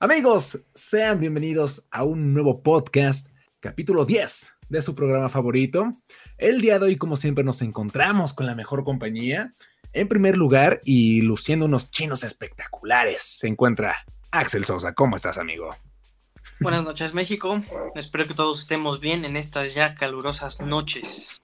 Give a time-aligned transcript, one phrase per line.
[0.00, 3.28] Amigos, sean bienvenidos a un nuevo podcast,
[3.60, 5.96] capítulo 10 de su programa favorito.
[6.36, 9.52] El día de hoy, como siempre, nos encontramos con la mejor compañía.
[9.92, 14.94] En primer lugar, y luciendo unos chinos espectaculares, se encuentra Axel Sosa.
[14.94, 15.74] ¿Cómo estás, amigo?
[16.58, 17.62] Buenas noches, México.
[17.94, 21.40] Espero que todos estemos bien en estas ya calurosas noches.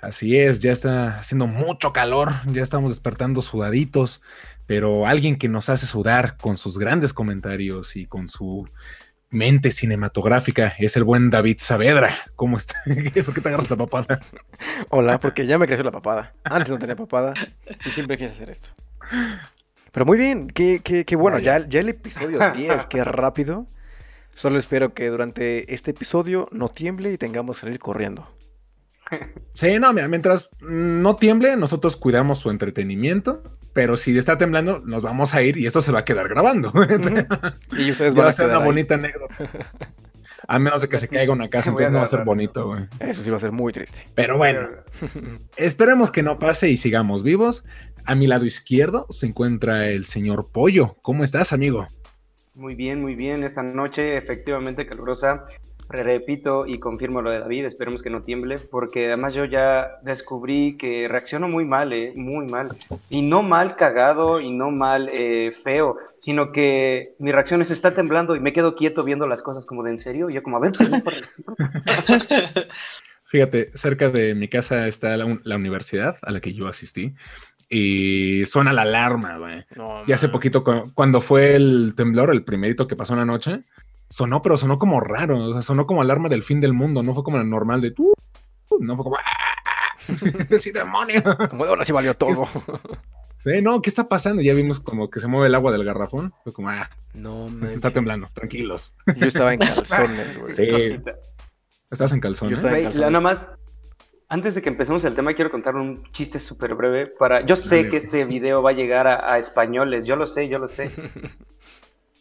[0.00, 4.22] Así es, ya está haciendo mucho calor, ya estamos despertando sudaditos,
[4.68, 8.68] pero alguien que nos hace sudar con sus grandes comentarios y con su
[9.30, 12.18] mente cinematográfica es el buen David Saavedra.
[12.36, 12.74] ¿Cómo está?
[13.24, 14.20] ¿Por qué te agarras la papada?
[14.90, 16.34] Hola, porque ya me creció la papada.
[16.44, 17.32] Antes no tenía papada
[17.82, 18.68] y siempre quise hacer esto.
[19.90, 23.66] Pero muy bien, qué, qué, bueno, ya, ya el episodio 10, qué rápido.
[24.34, 28.28] Solo espero que durante este episodio no tiemble y tengamos que salir corriendo.
[29.54, 35.34] Sí, no, mientras no tiemble, nosotros cuidamos su entretenimiento pero si está temblando, nos vamos
[35.34, 36.72] a ir y esto se va a quedar grabando.
[37.78, 39.36] y ustedes van a, ser una bonita anécdota.
[40.48, 42.86] A menos de que se caiga una casa, entonces no va a ser bonito, güey.
[42.98, 44.08] Eso sí va a ser muy triste.
[44.16, 44.68] Pero bueno,
[45.56, 47.64] esperemos que no pase y sigamos vivos.
[48.04, 50.96] A mi lado izquierdo se encuentra el señor Pollo.
[51.00, 51.86] ¿Cómo estás, amigo?
[52.56, 53.44] Muy bien, muy bien.
[53.44, 55.44] Esta noche efectivamente calurosa
[55.88, 60.76] repito y confirmo lo de David, esperemos que no tiemble, porque además yo ya descubrí
[60.76, 62.76] que reacciono muy mal, eh, muy mal.
[63.08, 67.94] Y no mal cagado y no mal eh, feo, sino que mi reacción es está
[67.94, 70.28] temblando y me quedo quieto viendo las cosas como de en serio.
[70.28, 70.72] Y yo como, a ver,
[73.24, 77.14] Fíjate, cerca de mi casa está la, universidad a la que yo asistí
[77.68, 79.66] y suena la alarma, güey.
[80.06, 83.64] y hace poquito, cuando fue el temblor, el primerito que pasó en la noche,
[84.08, 87.14] sonó, pero sonó como raro, o sea, sonó como alarma del fin del mundo, no
[87.14, 88.12] fue como el normal de tú,
[88.80, 90.08] no fue como, ¡ah!
[90.58, 91.22] ¡Sí, demonio!
[91.50, 92.48] Como ahora sí valió todo.
[93.38, 94.42] Sí, no, ¿qué está pasando?
[94.42, 96.34] Ya vimos como que se mueve el agua del garrafón.
[96.42, 98.96] Fue como, ah, no, me está temblando, tranquilos.
[99.16, 100.52] Yo estaba en calzones, güey.
[100.52, 101.00] Sí.
[101.90, 102.60] ¿Estás en calzones?
[102.60, 103.48] Yo estaba Nada más,
[104.28, 107.42] antes de que empecemos el tema, quiero contar un chiste súper breve para...
[107.46, 110.68] Yo sé que este video va a llegar a españoles, yo lo sé, yo lo
[110.68, 110.90] sé.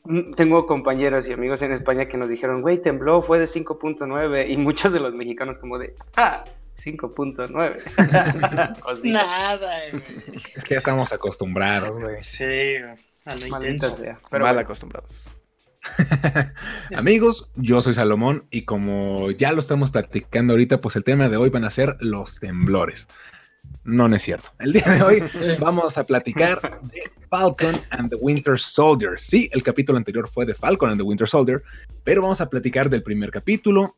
[0.07, 4.49] Mm, tengo compañeros y amigos en España que nos dijeron, güey, tembló, fue de 5.9
[4.49, 6.45] y muchos de los mexicanos como de, ah,
[6.77, 9.03] 5.9.
[9.03, 10.01] Nada, güey.
[10.55, 12.21] Es que ya estamos acostumbrados, güey.
[12.21, 12.75] Sí,
[13.25, 13.93] a lo intenso.
[14.29, 15.25] pero mal acostumbrados.
[16.95, 21.35] Amigos, yo soy Salomón y como ya lo estamos platicando ahorita, pues el tema de
[21.37, 23.09] hoy van a ser los temblores.
[23.87, 24.49] No, no es cierto.
[24.59, 25.23] El día de hoy
[25.61, 29.17] vamos a platicar de Falcon and the Winter Soldier.
[29.17, 31.63] Sí, el capítulo anterior fue de Falcon and the Winter Soldier,
[32.03, 33.95] pero vamos a platicar del primer capítulo,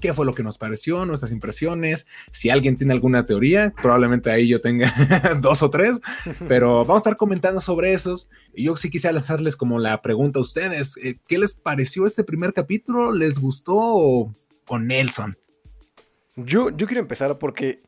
[0.00, 2.06] qué fue lo que nos pareció, nuestras impresiones.
[2.32, 4.90] Si alguien tiene alguna teoría, probablemente ahí yo tenga
[5.42, 6.00] dos o tres,
[6.48, 8.30] pero vamos a estar comentando sobre esos.
[8.54, 12.24] Y yo sí quisiera lanzarles como la pregunta a ustedes, eh, ¿qué les pareció este
[12.24, 13.12] primer capítulo?
[13.12, 14.34] ¿Les gustó o,
[14.78, 15.36] Nelson?
[16.36, 17.82] Yo, yo quiero empezar porque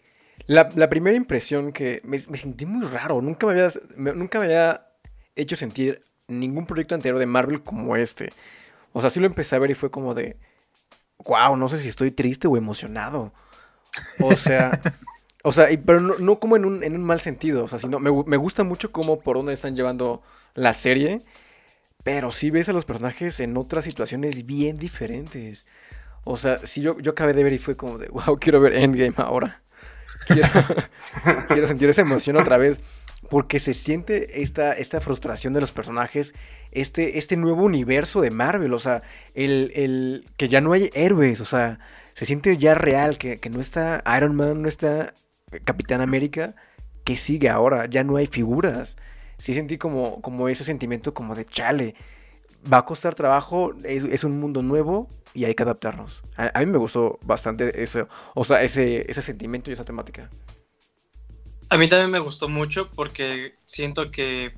[0.48, 3.20] la, primera impresión que me, sentí muy raro.
[3.20, 3.70] Nunca me, había,
[4.14, 4.86] nunca me había
[5.36, 8.30] hecho sentir ningún proyecto anterior de Marvel como este.
[8.94, 10.36] O sea, sí lo empecé a ver y fue como de.
[11.26, 13.32] Wow, no sé si estoy triste o emocionado.
[14.20, 14.80] O sea.
[15.44, 17.64] o sea, pero no, como en un, en un, mal sentido.
[17.64, 20.22] O sea, sino me, me gusta mucho cómo por dónde están llevando
[20.54, 21.22] la serie.
[22.04, 25.66] Pero sí ves a los personajes en otras situaciones bien diferentes.
[26.24, 28.74] O sea, sí yo, yo acabé de ver y fue como de, wow, quiero ver
[28.74, 29.62] Endgame ahora.
[31.48, 32.80] quiero, sentir esa emoción otra vez.
[33.30, 36.34] Porque se siente esta, esta frustración de los personajes,
[36.70, 39.02] este, este nuevo universo de Marvel, o sea,
[39.34, 41.78] el, que ya no hay héroes, o sea,
[42.14, 45.12] se siente ya real, que, no está Iron Man, no está
[45.64, 46.54] Capitán América,
[47.04, 48.96] que sigue ahora, ya no hay figuras.
[49.36, 51.96] Sí sentí como, como ese sentimiento como de chale,
[52.72, 56.22] va a costar trabajo, es un mundo nuevo, y hay que adaptarnos.
[56.36, 60.30] A, mí me gustó bastante eso, o sea, ese, ese sentimiento y esa temática.
[61.70, 64.54] A mí también me gustó mucho porque siento que,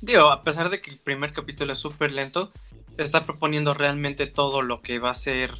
[0.00, 2.52] digo, a pesar de que el primer capítulo es súper lento,
[2.96, 5.52] está proponiendo realmente todo lo que va a ser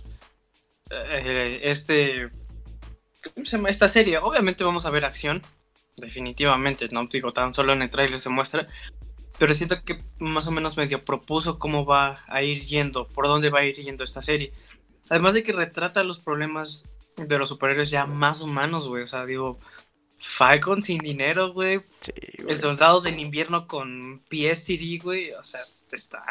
[0.90, 2.30] eh, este,
[3.34, 3.70] ¿cómo se llama?
[3.70, 4.18] Esta serie.
[4.18, 5.42] Obviamente vamos a ver acción,
[5.96, 8.68] definitivamente, no digo, tan solo en el trailer se muestra,
[9.38, 13.50] pero siento que más o menos medio propuso cómo va a ir yendo, por dónde
[13.50, 14.52] va a ir yendo esta serie.
[15.08, 16.86] Además de que retrata los problemas
[17.16, 19.04] de los superhéroes ya más humanos, güey.
[19.04, 19.58] O sea, digo,
[20.18, 21.80] Falcon sin dinero, güey.
[22.46, 25.30] el soldado del invierno con PSTD, güey.
[25.32, 25.60] O sea,
[25.92, 26.22] está,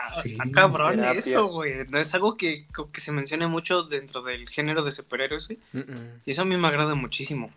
[0.54, 1.88] cabrón eso, güey.
[1.88, 5.60] No es algo que, que, se mencione mucho dentro del género de superhéroes, güey.
[6.26, 7.52] Y eso a mí me agrada muchísimo.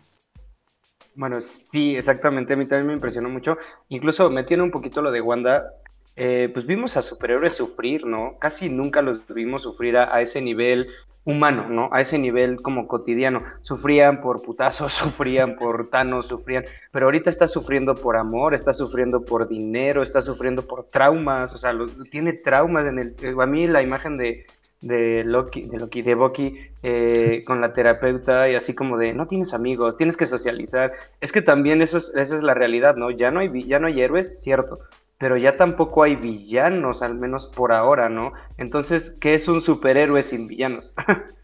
[1.15, 2.53] Bueno, sí, exactamente.
[2.53, 3.57] A mí también me impresionó mucho.
[3.89, 5.73] Incluso me tiene un poquito lo de Wanda.
[6.17, 8.37] eh, pues vimos a superhéroes sufrir, ¿no?
[8.39, 10.87] Casi nunca los vimos sufrir a, ese nivel
[11.23, 11.89] humano, ¿no?
[11.93, 13.43] A ese nivel como cotidiano.
[13.61, 19.23] Sufrían por putazos, sufrían por Thanos, sufrían, pero ahorita está sufriendo por amor, está sufriendo
[19.23, 21.73] por dinero, está sufriendo por traumas, o sea,
[22.11, 23.13] tiene traumas en el...
[23.39, 24.45] A mí la imagen de,
[24.81, 29.27] de Loki, de Loki, de Bucky, eh, con la terapeuta y así como de, no
[29.27, 30.93] tienes amigos, tienes que socializar.
[31.21, 33.11] Es que también eso es, esa es la realidad, ¿no?
[33.11, 34.79] Ya no hay, ya no hay héroes, cierto,
[35.17, 38.33] pero ya tampoco hay villanos, al menos por ahora, ¿no?
[38.57, 40.93] Entonces, ¿qué es un superhéroe sin villanos?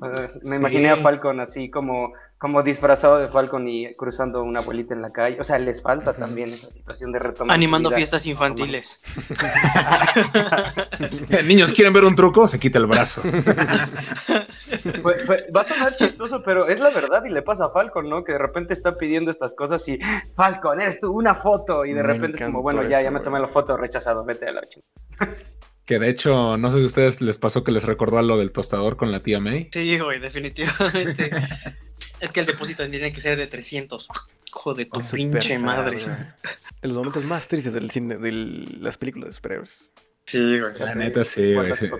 [0.00, 0.54] Me sí.
[0.56, 5.12] imaginé a Falcon así como, como disfrazado de Falcon y cruzando una abuelita en la
[5.12, 5.38] calle.
[5.38, 7.54] O sea, les falta también esa situación de retomar.
[7.54, 9.02] Animando fiestas infantiles.
[11.46, 12.48] Niños, ¿quieren ver un truco?
[12.48, 13.20] Se quita el brazo.
[15.02, 18.08] pues, pues, va a sonar chistoso, pero es la verdad y le pasa a Falcon,
[18.08, 18.24] ¿no?
[18.24, 19.98] Que de repente está pidiendo estas cosas y
[20.34, 21.84] Falcon, eres tú, una foto.
[21.84, 24.48] Y de me repente es como, bueno, ya, ya me tomé la foto, rechazado, vete
[24.48, 25.36] a la chingada.
[25.90, 28.38] Que de hecho, no sé si a ustedes les pasó que les recordó a lo
[28.38, 29.70] del tostador con la tía May.
[29.72, 31.32] Sí, güey, definitivamente.
[32.20, 34.06] es que el depósito tiene que ser de 300.
[34.46, 35.98] Hijo de tu oh, pinche madre.
[36.82, 38.30] En los momentos más tristes del cine, de
[38.80, 39.90] las películas de superhéroes.
[40.26, 40.78] Sí, güey.
[40.78, 41.74] La neta, sí, güey.
[41.74, 41.90] Sí.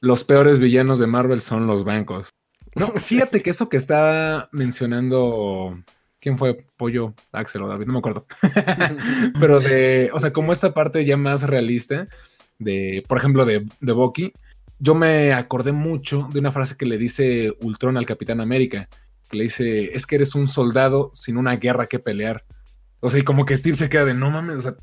[0.00, 2.30] Los peores villanos de Marvel son los bancos.
[2.74, 5.80] No, fíjate que eso que está mencionando.
[6.18, 6.66] ¿Quién fue?
[6.76, 8.26] Pollo, Axel o David, no me acuerdo.
[9.38, 12.08] Pero de, o sea, como esta parte ya más realista,
[12.60, 14.32] de, por ejemplo, de, de Bucky,
[14.78, 18.88] yo me acordé mucho de una frase que le dice Ultron al Capitán América,
[19.28, 22.44] que le dice, es que eres un soldado sin una guerra que pelear.
[23.00, 24.76] O sea, y como que Steve se queda de, no mames, o sea,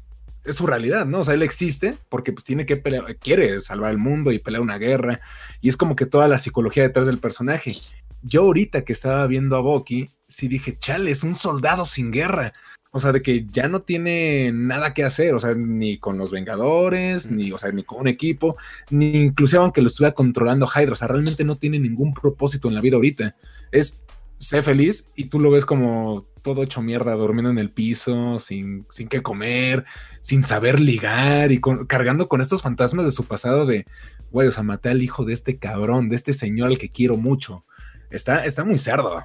[0.46, 1.22] es su realidad, ¿no?
[1.22, 4.62] O sea, él existe porque pues tiene que pelear, quiere salvar el mundo y pelear
[4.62, 5.20] una guerra,
[5.62, 7.76] y es como que toda la psicología detrás del personaje.
[8.22, 12.54] Yo ahorita que estaba viendo a Bucky, sí dije, chale, es un soldado sin guerra.
[12.98, 16.32] O sea, de que ya no tiene nada que hacer, o sea, ni con los
[16.32, 18.58] Vengadores, ni, o sea, ni con un equipo,
[18.90, 22.76] ni inclusive aunque lo estuviera controlando Hydra, o sea, realmente no tiene ningún propósito en
[22.76, 23.36] la vida ahorita.
[23.72, 24.02] Es
[24.40, 28.86] sé feliz y tú lo ves como todo hecho mierda, durmiendo en el piso, sin,
[28.90, 29.86] sin qué comer,
[30.22, 33.86] sin saber ligar y con, cargando con estos fantasmas de su pasado de,
[34.32, 37.18] güey, o sea, maté al hijo de este cabrón, de este señor al que quiero
[37.18, 37.64] mucho.
[38.10, 39.24] Está, está muy cerdo.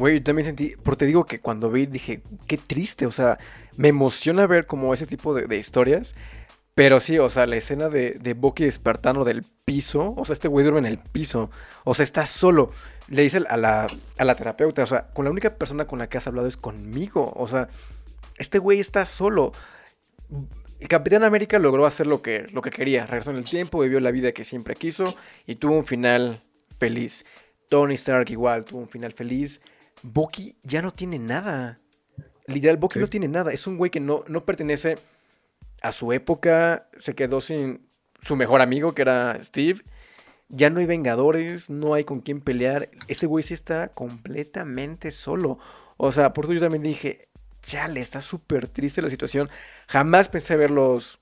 [0.00, 3.38] Güey, yo también sentí, porque te digo que cuando vi dije, qué triste, o sea,
[3.76, 6.14] me emociona ver como ese tipo de, de historias,
[6.74, 10.48] pero sí, o sea, la escena de, de Bucky despertando del piso, o sea, este
[10.48, 11.50] güey duerme en el piso,
[11.84, 12.72] o sea, está solo,
[13.08, 16.08] le dice a la, a la terapeuta, o sea, con la única persona con la
[16.08, 17.68] que has hablado es conmigo, o sea,
[18.38, 19.52] este güey está solo.
[20.78, 24.00] El Capitán América logró hacer lo que, lo que quería, regresó en el tiempo, vivió
[24.00, 25.14] la vida que siempre quiso
[25.46, 26.42] y tuvo un final
[26.78, 27.26] feliz.
[27.68, 29.60] Tony Stark igual tuvo un final feliz.
[30.02, 31.80] Bucky ya no tiene nada.
[32.46, 33.00] Literal, Bucky sí.
[33.00, 33.52] no tiene nada.
[33.52, 34.96] Es un güey que no, no pertenece
[35.82, 36.88] a su época.
[36.98, 37.86] Se quedó sin
[38.22, 39.82] su mejor amigo, que era Steve.
[40.48, 42.90] Ya no hay vengadores, no hay con quién pelear.
[43.08, 45.58] Ese güey sí está completamente solo.
[45.96, 47.28] O sea, por eso yo también dije,
[47.62, 49.48] chale, está súper triste la situación.
[49.86, 51.20] Jamás pensé verlos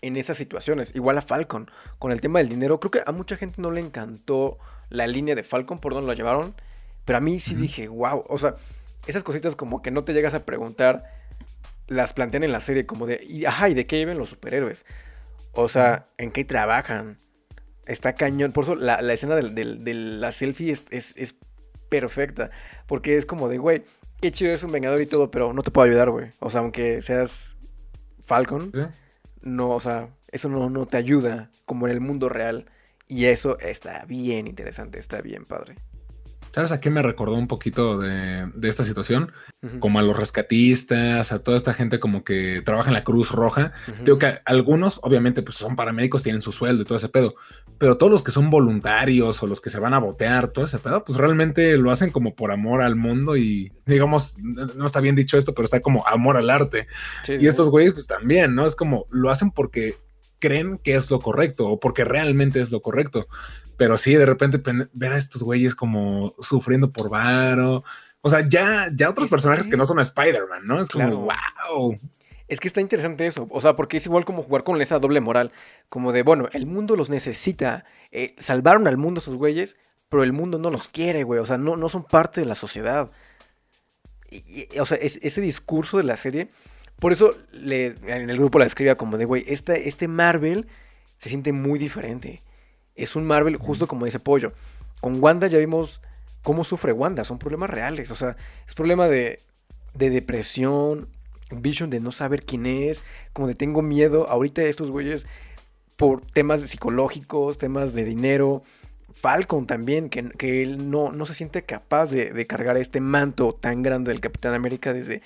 [0.00, 0.94] en esas situaciones.
[0.94, 2.80] Igual a Falcon, con el tema del dinero.
[2.80, 4.58] Creo que a mucha gente no le encantó
[4.88, 6.54] la línea de Falcon, por donde lo llevaron.
[7.08, 7.60] Pero a mí sí uh -huh.
[7.62, 8.56] dije, wow, o sea,
[9.06, 11.04] esas cositas como que no te llegas a preguntar,
[11.86, 14.84] las plantean en la serie como de, y, ajá, ¿y de qué viven los superhéroes?
[15.52, 16.04] O sea.
[16.18, 17.16] ¿en qué trabajan?
[17.86, 18.52] Está cañón.
[18.52, 21.34] Por eso la, la escena de, de, de, la selfie es, es, es,
[21.88, 22.50] perfecta.
[22.86, 23.84] Porque es como de, güey,
[24.20, 26.32] qué chido eres un vengador y todo, pero no te puedo ayudar, güey.
[26.40, 27.56] O sea, aunque seas
[28.26, 28.82] Falcon, ¿Sí?
[29.40, 32.66] no, o sea, eso no, no te ayuda como en el mundo real.
[33.06, 35.76] Y eso está bien interesante, está bien padre.
[36.52, 39.32] ¿Sabes a qué me recordó un poquito de, de esta situación?
[39.62, 39.78] Uh -huh.
[39.80, 43.72] Como a los rescatistas, a toda esta gente como que trabaja en la Cruz Roja.
[43.86, 44.04] Uh -huh.
[44.04, 47.34] Digo que algunos, obviamente, pues son paramédicos, tienen su sueldo y todo ese pedo.
[47.78, 50.78] Pero todos los que son voluntarios o los que se van a botear, todo ese
[50.78, 55.14] pedo, pues realmente lo hacen como por amor al mundo y, digamos, no está bien
[55.14, 56.88] dicho esto, pero está como amor al arte.
[57.24, 57.46] Sí, y sí.
[57.46, 58.66] estos güeyes, pues también, ¿no?
[58.66, 59.94] Es como lo hacen porque
[60.40, 63.26] creen que es lo correcto o porque realmente es lo correcto.
[63.78, 64.60] Pero sí, de repente
[64.92, 67.84] ver a estos güeyes como sufriendo por varo.
[68.20, 69.70] O sea, ya, ya otros es personajes que...
[69.70, 70.82] que no son Spider-Man, ¿no?
[70.82, 71.14] Es claro.
[71.14, 71.28] como,
[71.70, 71.98] wow.
[72.48, 75.20] Es que está interesante eso, o sea, porque es igual como jugar con esa doble
[75.20, 75.52] moral,
[75.90, 79.76] como de, bueno, el mundo los necesita, eh, salvaron al mundo esos güeyes,
[80.08, 82.54] pero el mundo no los quiere, güey, o sea, no, no son parte de la
[82.54, 83.10] sociedad.
[84.30, 86.48] Y, y, o sea, es, ese discurso de la serie,
[86.98, 90.68] por eso le, en el grupo la escribía como de, güey, este, este Marvel
[91.18, 92.42] se siente muy diferente
[92.98, 94.52] es un Marvel justo como dice Pollo.
[95.00, 96.00] Con Wanda ya vimos
[96.42, 98.36] cómo sufre Wanda, son problemas reales, o sea,
[98.66, 99.40] es problema de,
[99.94, 101.08] de depresión,
[101.50, 104.28] Vision de no saber quién es, como de tengo miedo.
[104.28, 105.26] Ahorita estos güeyes,
[105.96, 108.62] por temas psicológicos, temas de dinero,
[109.14, 113.52] Falcon también, que, que él no, no, se siente capaz de, de, cargar este manto
[113.52, 115.22] tan grande del Capitán América desde...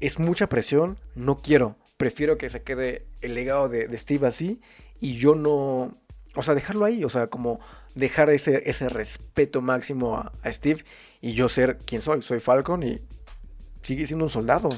[0.00, 4.60] Es mucha presión, no quiero, prefiero que se quede el legado de, de Steve así
[5.00, 5.92] y yo no...
[6.36, 7.60] O sea, dejarlo ahí, o sea, como
[7.94, 10.84] dejar ese, ese respeto máximo a, Steve
[11.20, 13.00] y yo ser quien soy, soy Falcon y
[13.82, 14.68] sigue siendo un soldado.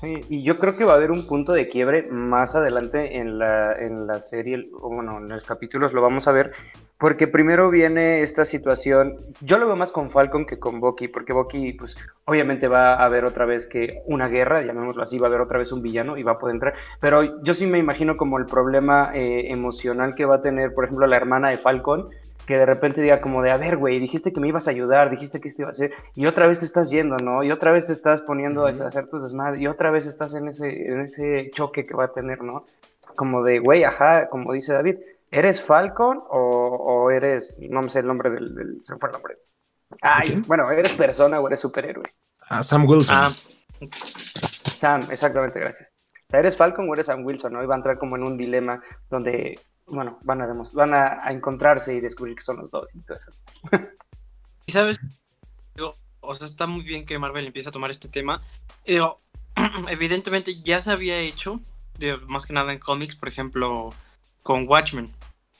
[0.00, 3.38] Sí, y yo creo que va a haber un punto de quiebre más adelante en
[3.38, 6.52] la, en la serie, o bueno, en los capítulos lo vamos a ver,
[7.04, 11.34] porque primero viene esta situación, yo lo veo más con Falcon que con Bucky, porque
[11.34, 15.28] Bucky, pues, obviamente va a haber otra vez que una guerra, llamémoslo así, va a
[15.28, 18.16] haber otra vez un villano y va a poder entrar, pero yo sí me imagino
[18.16, 22.08] como el problema eh, emocional que va a tener, por ejemplo, la hermana de Falcon,
[22.46, 25.10] que de repente diga como de, a ver, güey, dijiste que me ibas a ayudar,
[25.10, 27.42] dijiste que esto iba a hacer, y otra vez te estás yendo, ¿no?
[27.42, 28.82] Y otra vez te estás poniendo uh -huh.
[28.82, 32.04] a hacer tus desmadres, y otra vez estás en ese, en ese choque que va
[32.04, 32.64] a tener, ¿no?
[33.14, 34.96] Como de, güey, ajá, como dice David,
[35.34, 39.08] ¿eres Falcon o, o eres, no me sé el nombre del, del, se me fue
[39.08, 39.36] el nombre.
[40.00, 42.04] Ay, bueno, ¿eres persona o eres superhéroe?
[42.48, 43.16] Ah, Sam Wilson.
[43.16, 43.30] Ah.
[44.78, 45.92] Sam, exactamente, gracias.
[46.12, 47.62] O sea, ¿eres Falcon o eres Sam Wilson, no?
[47.62, 51.32] Y va a entrar como en un dilema donde bueno, van a, van a, a,
[51.32, 53.30] encontrarse y descubrir que son los dos y todo eso.
[54.66, 54.98] y sabes,
[55.74, 58.40] yo, o sea, está muy bien que Marvel empiece a tomar este tema,
[58.86, 59.18] pero
[59.88, 61.60] evidentemente ya se había hecho,
[61.98, 63.90] de, más que nada en cómics, por ejemplo,
[64.42, 65.10] con Watchmen,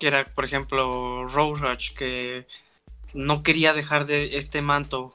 [0.04, 2.46] que era, por ejemplo, Rose Rush, que
[3.14, 5.08] no quería dejar de este manto,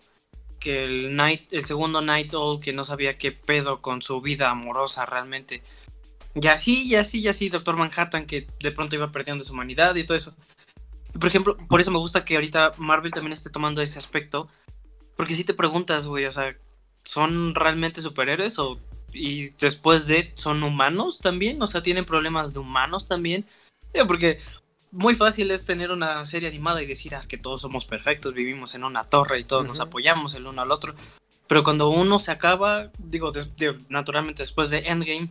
[0.60, 4.50] que el, Night, el segundo Night Owl, que no sabía qué pedo con su vida
[4.50, 5.62] amorosa realmente,
[6.34, 9.93] y así, y así, y así, Doctor Manhattan, que de pronto iba perdiendo su humanidad
[9.93, 10.36] y todo eso.
[11.13, 14.48] Por ejemplo, por eso me gusta que ahorita Marvel también esté tomando ese aspecto.
[15.15, 16.58] Porque si te preguntas, güey, o sea,
[17.03, 18.58] ¿son realmente superhéroes?
[18.58, 18.79] O,
[19.13, 21.62] y después de, ¿son humanos también?
[21.62, 23.46] O sea, ¿tienen problemas de humanos también?
[24.08, 24.38] Porque
[24.91, 28.34] muy fácil es tener una serie animada y decir, ah, es que todos somos perfectos,
[28.34, 29.69] vivimos en una torre y todos uh -huh.
[29.69, 30.96] nos apoyamos el uno al otro.
[31.48, 35.29] Pero cuando uno se acaba, digo, de, de, naturalmente después de Endgame,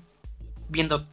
[0.68, 1.06] viendo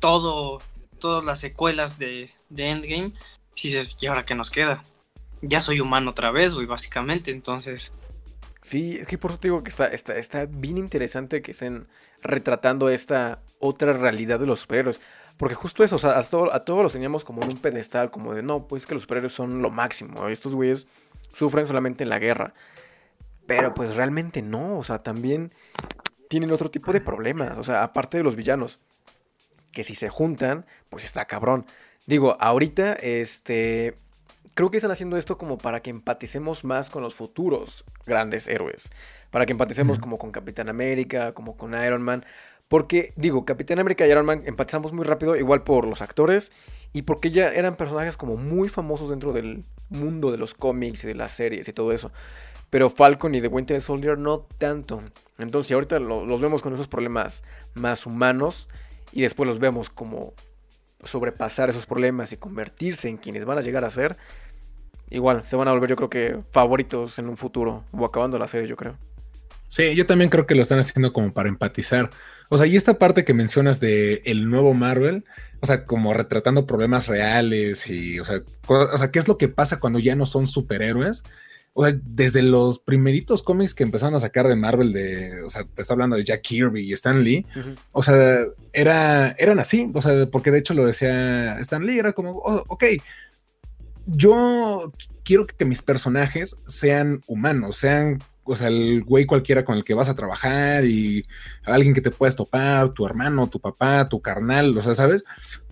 [0.00, 0.60] todo,
[0.98, 3.12] todas las secuelas de, de Endgame,
[3.54, 4.84] si dices, ¿y ahora qué nos queda?
[5.42, 7.94] Ya soy humano otra vez, güey, básicamente, entonces...
[8.60, 11.86] Sí, es que por eso te digo que está, está, está bien interesante que estén
[12.22, 15.00] retratando esta otra realidad de los superhéroes.
[15.38, 18.10] Porque justo eso, o sea, a, todo, a todos los teníamos como en un pedestal,
[18.10, 20.28] como de, no, pues es que los superhéroes son lo máximo.
[20.28, 20.86] Estos güeyes
[21.32, 22.52] sufren solamente en la guerra.
[23.46, 25.54] Pero pues realmente no, o sea, también
[26.28, 27.56] tienen otro tipo de problemas.
[27.56, 28.80] O sea, aparte de los villanos
[29.72, 31.64] que si se juntan, pues está cabrón.
[32.06, 33.94] Digo, ahorita, este,
[34.54, 38.90] creo que están haciendo esto como para que empaticemos más con los futuros grandes héroes.
[39.30, 42.24] Para que empaticemos como con Capitán América, como con Iron Man.
[42.68, 46.52] Porque, digo, Capitán América y Iron Man empatizamos muy rápido, igual por los actores
[46.92, 51.06] y porque ya eran personajes como muy famosos dentro del mundo de los cómics y
[51.06, 52.12] de las series y todo eso.
[52.70, 55.02] Pero Falcon y The Winter Soldier no tanto.
[55.38, 57.42] Entonces, ahorita lo, los vemos con esos problemas
[57.74, 58.68] más humanos
[59.12, 60.34] y después los vemos como
[61.04, 64.16] sobrepasar esos problemas y convertirse en quienes van a llegar a ser,
[65.10, 68.48] igual se van a volver yo creo que favoritos en un futuro o acabando la
[68.48, 68.96] serie yo creo.
[69.68, 72.10] Sí, yo también creo que lo están haciendo como para empatizar.
[72.48, 75.24] O sea, y esta parte que mencionas de el nuevo Marvel,
[75.60, 79.48] o sea, como retratando problemas reales y, o sea, o sea, ¿qué es lo que
[79.48, 81.24] pasa cuando ya no son superhéroes?
[81.74, 85.64] O sea, desde los primeritos cómics que empezaron a sacar de Marvel, de, o sea,
[85.64, 87.76] te está hablando de Jack Kirby y Stan Lee, uh -huh.
[87.92, 92.14] o sea, era, eran así, o sea, porque de hecho lo decía Stan Lee, era
[92.14, 92.84] como, oh, ok,
[94.06, 94.92] yo
[95.24, 99.94] quiero que mis personajes sean humanos, sean, o sea, el güey cualquiera con el que
[99.94, 101.24] vas a trabajar y
[101.64, 105.24] alguien que te puedas topar, tu hermano, tu papá, tu carnal, o sea, ¿sabes?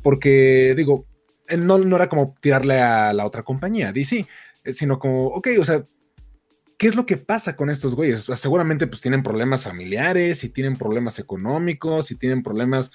[0.03, 1.07] Porque, digo,
[1.59, 4.27] no, no era como tirarle a la otra compañía, DC,
[4.73, 5.87] sino como, ok, o sea,
[6.77, 8.27] ¿qué es lo que pasa con estos güeyes?
[8.37, 12.91] Seguramente pues tienen problemas familiares y tienen problemas económicos y tienen problemas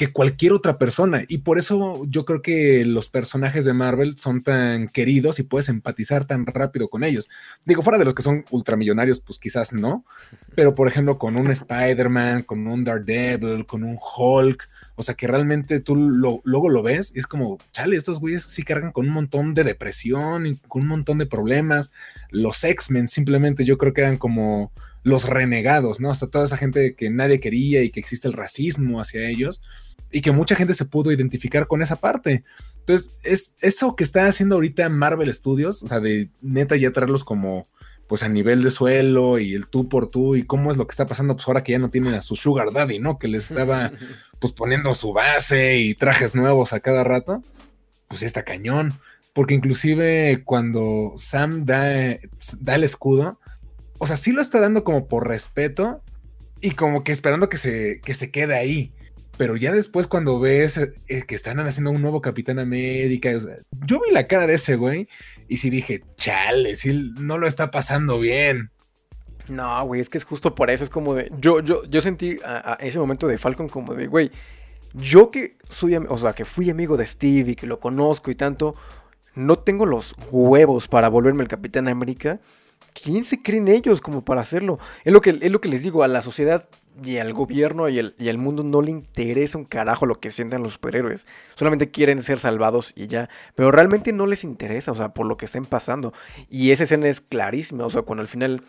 [0.00, 1.24] que cualquier otra persona.
[1.28, 5.68] Y por eso yo creo que los personajes de Marvel son tan queridos y puedes
[5.68, 7.28] empatizar tan rápido con ellos.
[7.66, 10.06] Digo, fuera de los que son ultramillonarios, pues quizás no.
[10.54, 14.70] Pero por ejemplo, con un Spider-Man, con un Daredevil, con un Hulk.
[14.94, 18.44] O sea, que realmente tú lo, luego lo ves y es como, chale, estos güeyes
[18.44, 21.92] sí cargan con un montón de depresión y con un montón de problemas.
[22.30, 26.10] Los X-Men simplemente yo creo que eran como los renegados, ¿no?
[26.10, 29.60] Hasta toda esa gente que nadie quería y que existe el racismo hacia ellos
[30.10, 32.44] y que mucha gente se pudo identificar con esa parte.
[32.80, 37.24] Entonces, es eso que está haciendo ahorita Marvel Studios, o sea, de neta ya traerlos
[37.24, 37.66] como
[38.10, 40.90] pues a nivel de suelo y el tú por tú y cómo es lo que
[40.90, 43.20] está pasando pues ahora que ya no tienen a su sugar daddy, ¿no?
[43.20, 43.92] Que les estaba
[44.40, 47.44] pues poniendo su base y trajes nuevos a cada rato,
[48.08, 48.94] pues está cañón.
[49.32, 52.18] Porque inclusive cuando Sam da,
[52.58, 53.38] da el escudo,
[53.98, 56.02] o sea, sí lo está dando como por respeto
[56.60, 58.92] y como que esperando que se, que se quede ahí.
[59.40, 63.30] Pero ya después cuando ves eh, que están haciendo un nuevo Capitán América,
[63.86, 65.08] yo vi la cara de ese güey
[65.48, 68.70] y sí dije, chale, sí no lo está pasando bien.
[69.48, 72.36] No, güey, es que es justo por eso, es como de, yo, yo, yo sentí
[72.44, 74.30] a, ese momento de Falcon como de, güey,
[74.92, 78.34] yo que soy, o sea, que fui amigo de Steve y que lo conozco y
[78.34, 78.74] tanto,
[79.34, 82.40] no tengo los huevos para volverme el Capitán América.
[82.92, 84.78] ¿Quién se creen ellos como para hacerlo?
[85.02, 86.68] Es lo que, es lo que les digo, a la sociedad
[87.02, 90.30] y al gobierno y el, y al mundo no le interesa un carajo lo que
[90.30, 91.26] sientan los superhéroes.
[91.54, 93.28] Solamente quieren ser salvados y ya.
[93.54, 96.12] Pero realmente no les interesa, o sea, por lo que estén pasando.
[96.48, 98.62] Y esa escena es clarísima, o sea, cuando al final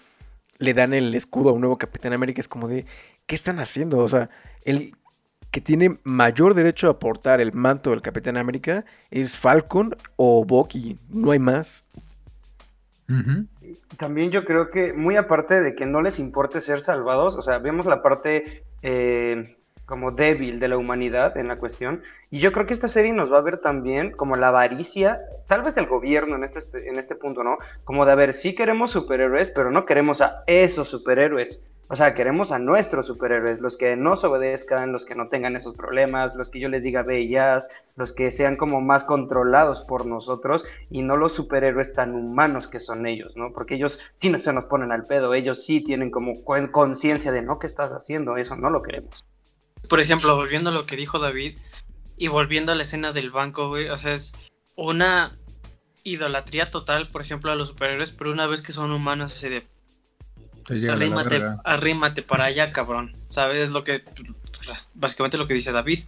[0.60, 2.86] le dan el escudo a un nuevo Capitán América, es como de,
[3.26, 4.00] ¿qué están haciendo?
[4.00, 4.30] O sea,
[4.64, 4.96] el
[5.50, 10.98] que tiene mayor derecho a portar el manto del Capitán América es Falcon o Bucky,
[11.10, 11.84] no hay más.
[13.98, 17.60] También yo creo que, muy aparte de que no les importe ser salvados, o sea,
[17.60, 22.66] vemos la parte eh, como débil de la humanidad en la cuestión, y yo creo
[22.66, 26.36] que esta serie nos va a ver también como la avaricia, tal vez del gobierno
[26.36, 27.58] en este, en este punto, ¿no?
[27.84, 31.64] Como de, a ver, sí queremos superhéroes, pero no queremos a esos superhéroes.
[31.92, 35.74] O sea, queremos a nuestros superhéroes, los que nos obedezcan, los que no tengan esos
[35.74, 37.68] problemas, los que yo les diga bellas,
[37.98, 42.80] los que sean como más controlados por nosotros y no los superhéroes tan humanos que
[42.80, 43.52] son ellos, ¿no?
[43.52, 47.42] Porque ellos sí no se nos ponen al pedo, ellos sí tienen como conciencia de
[47.42, 48.38] no, ¿qué estás haciendo?
[48.38, 49.26] Eso no lo queremos.
[49.90, 51.58] Por ejemplo, volviendo a lo que dijo David
[52.16, 54.32] y volviendo a la escena del banco, güey, o sea, es
[54.78, 55.38] una
[56.06, 59.68] idolatría total, por ejemplo, a los superhéroes, pero una vez que son humanos, así de
[60.72, 63.16] Arrímate, arrímate para allá, cabrón.
[63.28, 64.04] ¿Sabes lo que
[64.94, 66.02] básicamente lo que dice David?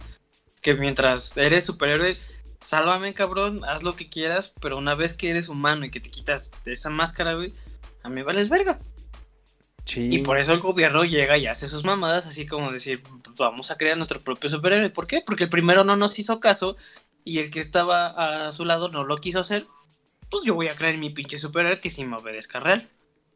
[0.60, 2.16] Que mientras eres superhéroe,
[2.60, 6.10] sálvame, cabrón, haz lo que quieras, pero una vez que eres humano y que te
[6.10, 7.52] quitas de esa máscara, güey,
[8.02, 8.80] a mí vales verga.
[9.96, 13.02] Y por eso el gobierno llega y hace sus mamadas, así como decir,
[13.36, 14.88] vamos a crear nuestro propio superhéroe.
[14.90, 15.22] ¿Por qué?
[15.24, 16.76] Porque el primero no nos hizo caso
[17.22, 19.66] y el que estaba a su lado no lo quiso hacer.
[20.30, 22.88] Pues yo voy a crear mi pinche superhéroe que sí me obedezca real.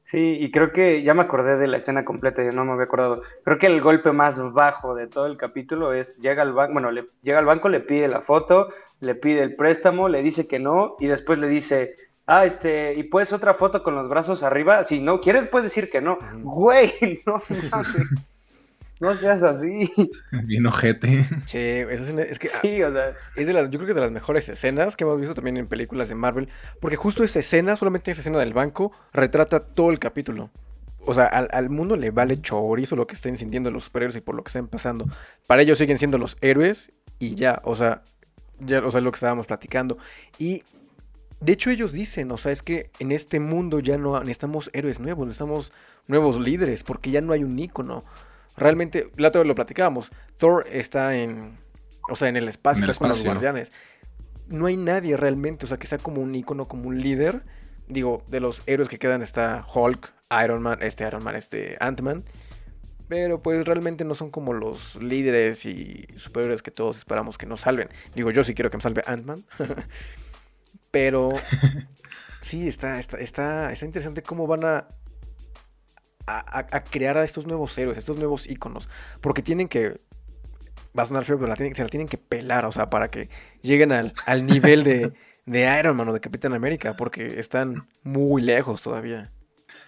[0.09, 2.87] Sí, y creo que ya me acordé de la escena completa, ya no me había
[2.87, 3.21] acordado.
[3.45, 6.91] Creo que el golpe más bajo de todo el capítulo es, llega al banco, bueno,
[6.91, 8.69] le, llega al banco, le pide la foto,
[9.01, 11.95] le pide el préstamo, le dice que no, y después le dice,
[12.25, 15.91] ah, este, y puedes otra foto con los brazos arriba, si no quieres puedes decir
[15.91, 16.17] que no.
[16.39, 18.31] Güey, no mames.
[19.01, 19.91] No seas así.
[20.45, 21.25] Bien ojete.
[21.47, 22.49] Sí, es, que.
[22.49, 23.15] Sí, o sea.
[23.37, 25.57] Es de las, yo creo que es de las mejores escenas que hemos visto también
[25.57, 26.49] en películas de Marvel.
[26.81, 30.51] Porque justo esa escena, solamente esa escena del banco, retrata todo el capítulo.
[31.07, 34.35] O sea, al, mundo le vale chorizo lo que estén sintiendo los superhéroes y por
[34.35, 35.07] lo que estén pasando.
[35.47, 38.03] Para ellos siguen siendo los héroes y ya, o sea,
[38.61, 39.97] ya, o sea, lo que estábamos platicando.
[40.39, 40.65] Y
[41.41, 45.01] de hecho ellos dicen, o sea, es que en este mundo ya no necesitamos héroes
[45.01, 45.73] nuevos, necesitamos
[46.09, 48.05] nuevos líderes, porque ya no hay un ícono
[48.59, 51.59] realmente, la otra vez lo platicábamos, Thor está en,
[52.09, 53.73] o sea, en el espacio, con los guardianes.
[54.47, 57.43] No hay nadie realmente, o sea, que sea como un icono, como un líder.
[57.87, 60.13] Digo, de los héroes que quedan está Hulk,
[60.45, 62.25] Iron Man, este Iron Man, este Ant-Man.
[63.09, 67.61] Pero pues realmente no son como los líderes y superiores que todos esperamos que nos
[67.61, 67.89] salven.
[68.15, 69.45] Digo, yo sí quiero que me salve Ant-Man.
[70.91, 71.31] Pero
[72.41, 74.89] sí, está, está, está, está interesante cómo van a
[76.29, 78.89] a, crear a estos nuevos héroes, estos nuevos iconos.
[79.21, 80.01] Porque tienen que.
[80.99, 83.29] Va a sonar feo, pero se la tienen que pelar, o sea, para que
[83.63, 84.13] lleguen al,
[84.47, 85.13] nivel de,
[85.47, 89.31] de Iron Man o de Capitán América, porque están muy lejos todavía.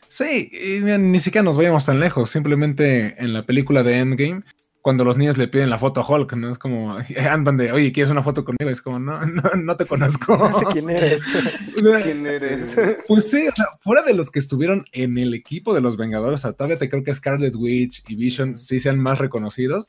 [0.08, 2.30] Sí, y ni siquiera nos vayamos tan lejos.
[2.30, 4.42] Simplemente en la película de Endgame
[4.82, 6.50] cuando los niños le piden la foto a Hulk, ¿no?
[6.50, 6.96] Es como,
[7.30, 8.70] andan de, oye, ¿quieres una foto conmigo?
[8.70, 10.36] Es como, no, no, no te conozco.
[10.36, 11.22] No sé quién eres.
[12.02, 12.76] ¿Quién eres?
[13.06, 16.40] Pues sí, o sea, fuera de los que estuvieron en el equipo de los Vengadores,
[16.40, 19.88] o sea, todavía te creo que Scarlet Witch y Vision sí sean más reconocidos,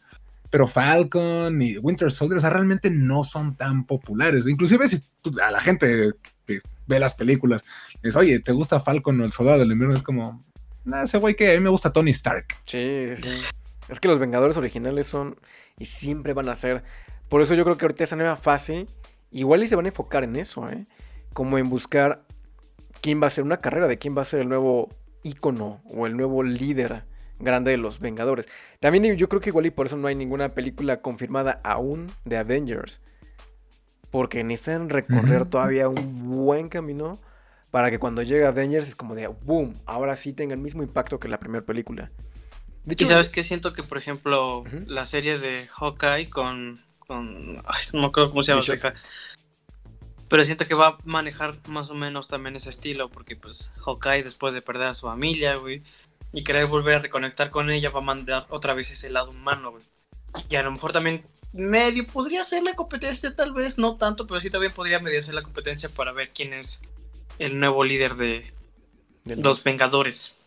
[0.49, 4.47] pero Falcon y Winter Soldier, o sea, realmente no son tan populares.
[4.47, 5.01] Inclusive si
[5.41, 6.12] a la gente
[6.45, 7.63] que ve las películas,
[8.04, 9.95] es, oye, ¿te gusta Falcon o el Soldado del Invierno?
[9.95, 10.43] Es como,
[10.84, 12.47] nah, ese güey que a mí me gusta Tony Stark.
[12.65, 13.41] Sí, sí.
[13.91, 15.36] Es que los Vengadores originales son
[15.77, 16.84] y siempre van a ser.
[17.27, 18.88] Por eso yo creo que ahorita esa nueva fase,
[19.32, 20.88] igual y se van a enfocar en eso, ¿eh?
[21.34, 22.23] Como en buscar
[23.01, 24.89] quién va a ser una carrera de quién va a ser el nuevo
[25.23, 27.04] ícono o el nuevo líder
[27.39, 28.47] grande de los Vengadores.
[28.80, 32.38] También yo creo que igual y por eso no hay ninguna película confirmada aún de
[32.38, 33.01] Avengers.
[34.10, 37.19] Porque necesitan recorrer todavía un buen camino
[37.71, 41.19] para que cuando llegue Avengers es como de boom, ahora sí tenga el mismo impacto
[41.19, 42.12] que la primera película.
[42.86, 46.84] De hecho, y sabes que siento que, por ejemplo, la serie de Hawkeye con.
[47.00, 48.94] con ay, no me acuerdo cómo se llama.
[50.28, 54.24] Pero siento que va a manejar más o menos también ese estilo, porque pues Hawkeye
[54.24, 55.84] después de perder a su familia, güey,
[56.32, 59.72] y querer volver a reconectar con ella, va a mandar otra vez ese lado humano,
[59.72, 59.84] güey.
[60.50, 61.22] Y a lo mejor también
[61.54, 65.34] medio podría ser la competencia, tal vez, no tanto, pero sí también podría medio ser
[65.34, 66.82] la competencia para ver quién es
[67.39, 68.54] el nuevo líder de,
[69.26, 70.38] los Vengadores.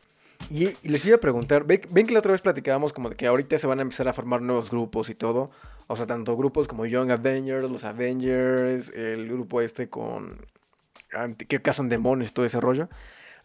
[0.50, 3.58] Y, les iba a preguntar, ven, que la otra vez platicábamos como de que ahorita
[3.58, 5.50] se van a empezar a formar nuevos grupos y todo.
[5.86, 10.46] O sea, tanto grupos como Young Avengers, los Avengers, el grupo este con...
[11.48, 12.88] que cazan demonios, todo ese rollo.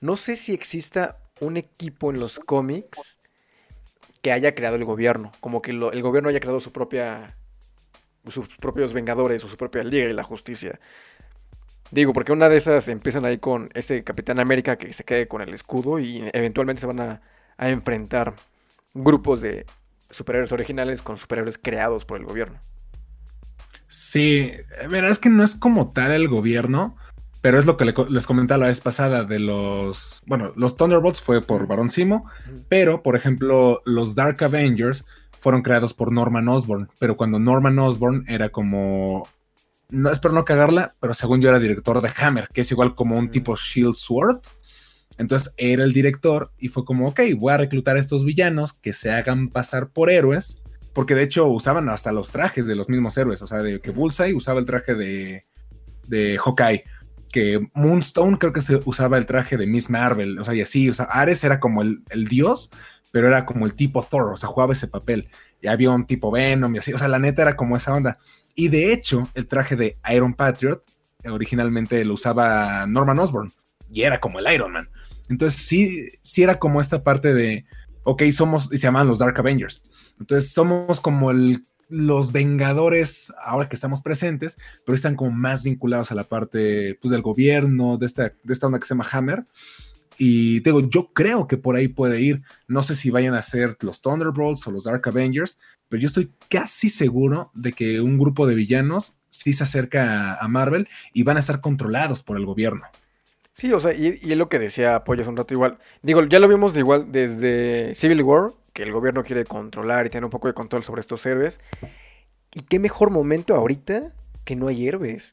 [0.02, 3.20] No sé si exista un equipo en los cómics
[4.22, 5.32] que haya creado el gobierno.
[5.40, 7.36] Como que el gobierno haya creado su propia...
[8.28, 10.80] sus propios Vengadores o su propia Liga y la Justicia.
[11.92, 15.42] Digo, porque una de esas empiezan ahí con este Capitán América que se quede con
[15.42, 17.22] el escudo y eventualmente se van a,
[17.58, 18.36] enfrentar
[18.94, 19.66] grupos de
[20.10, 22.58] superhéroes originales con superhéroes creados por el gobierno.
[23.88, 24.54] Sí,
[24.90, 26.96] verás que no es como tal el gobierno,
[27.42, 30.22] pero es lo que les comentaba la vez pasada de los.
[30.26, 32.30] Bueno, los Thunderbolts fue por Baron Simo,
[32.70, 35.04] pero por ejemplo, los Dark Avengers
[35.42, 39.28] fueron creados por Norman Osborn, pero cuando Norman Osborn era como
[39.90, 43.18] no espero no cagarla, pero según yo era director de Hammer, que es igual como
[43.18, 44.38] un tipo Shield Sword.
[45.18, 48.94] Entonces era el director y fue como, ok, voy a reclutar a estos villanos que
[48.94, 50.62] se hagan pasar por héroes,
[50.94, 53.92] porque de hecho usaban hasta los trajes de los mismos héroes, o sea, de que
[53.92, 55.46] Bullseye usaba el traje de,
[56.08, 56.84] de Hawkeye,
[57.32, 60.90] que Moonstone creo que se usaba el traje de Miss Marvel, o sea, y así,
[60.90, 62.72] o sea, Ares era como el, el dios,
[63.12, 65.30] pero era como el tipo Thor, o sea, jugaba ese papel.
[65.62, 68.18] Y había un tipo Venom y así, o sea, la neta era como esa onda.
[68.60, 70.84] Y de hecho, el traje de Iron Patriot
[71.24, 73.54] originalmente lo usaba Norman Osborn
[73.90, 74.90] y era como el Iron Man.
[75.30, 77.64] Entonces sí, sí era como esta parte de,
[78.04, 79.82] ok, somos, y se llaman los Dark Avengers.
[80.20, 81.32] Entonces somos como
[81.88, 87.14] los Vengadores ahora que estamos presentes, pero están como más vinculados a la parte pues,
[87.14, 89.46] del gobierno, de esta, de esta onda que se llama Hammer.
[90.18, 92.42] Y digo, yo creo que por ahí puede ir.
[92.68, 95.58] No sé si vayan a ser los Thunderbolts o los Dark Avengers,
[95.90, 100.48] pero yo estoy casi seguro de que un grupo de villanos sí se acerca a,
[100.48, 102.86] Marvel y van a estar controlados por el gobierno.
[103.52, 105.80] Sí, o sea, y, es lo que decía Apoyas un rato igual.
[106.02, 110.10] Digo, ya lo vimos de igual desde Civil War, que el gobierno quiere controlar y
[110.10, 111.60] tener un poco de control sobre estos héroes.
[112.54, 114.14] Y qué mejor momento ahorita
[114.46, 115.32] que no hay héroes.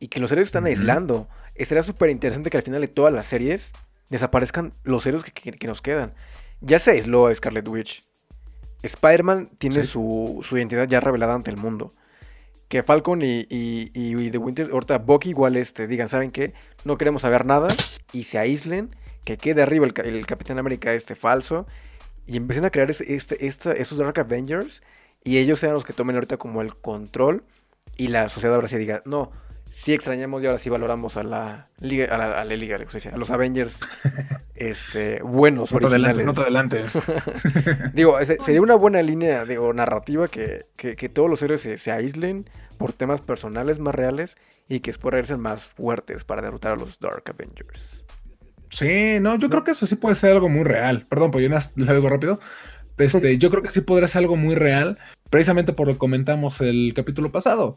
[0.00, 1.28] Y que los héroes están aislando.
[1.54, 3.72] Estaría súper interesante que al final de todas las series
[4.10, 6.14] desaparezcan los héroes que, nos quedan.
[6.60, 8.03] Ya se aisló a Scarlet Witch.
[8.86, 11.92] Spider-Man tiene su, identidad ya revelada ante el mundo.
[12.68, 16.54] Que Falcon y, y, The Winter, ahorita Bucky igual este, digan, ¿saben qué?
[16.84, 17.74] No queremos saber nada
[18.12, 18.94] y se aíslen,
[19.24, 21.66] que quede arriba el, Capitán América este falso
[22.26, 24.82] y empiecen a crear este, este, esos Dark Avengers
[25.22, 27.44] y ellos sean los que tomen ahorita como el control
[27.96, 29.30] y la sociedad ahora sí diga, no,
[29.74, 33.80] sí extrañamos y ahora sí valoramos a la Liga, a la, Liga a los Avengers
[34.54, 35.72] este, buenos.
[35.72, 36.98] No te adelantes, no te adelantes.
[37.92, 40.66] Digo, sería una buena línea de, narrativa que,
[41.12, 44.36] todos los héroes se, aíslen por temas personales más reales
[44.68, 48.04] y que después regresen más fuertes para derrotar a los Dark Avengers.
[48.70, 51.06] Sí, no, yo creo que eso sí puede ser algo muy real.
[51.08, 52.38] Perdón, pues yo le digo rápido.
[52.96, 54.98] Este, yo creo que sí podría ser algo muy real,
[55.30, 57.76] precisamente por lo que comentamos el capítulo pasado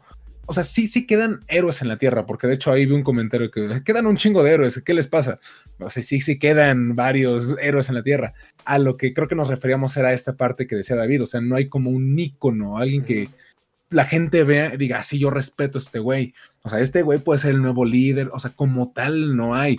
[0.50, 3.02] o sea, sí, sí quedan héroes en la Tierra, porque de hecho ahí vi un
[3.02, 5.38] comentario que quedan un chingo de héroes, ¿qué les pasa?
[5.78, 8.32] O sea, sí, sí quedan varios héroes en la Tierra.
[8.64, 11.42] A lo que creo que nos referíamos era esta parte que decía David, o sea,
[11.42, 13.28] no hay como un ícono, alguien que
[13.90, 16.32] la gente vea y diga, ah, sí, yo respeto a este güey.
[16.62, 19.78] O sea, este güey puede ser el nuevo líder, o sea, como tal no hay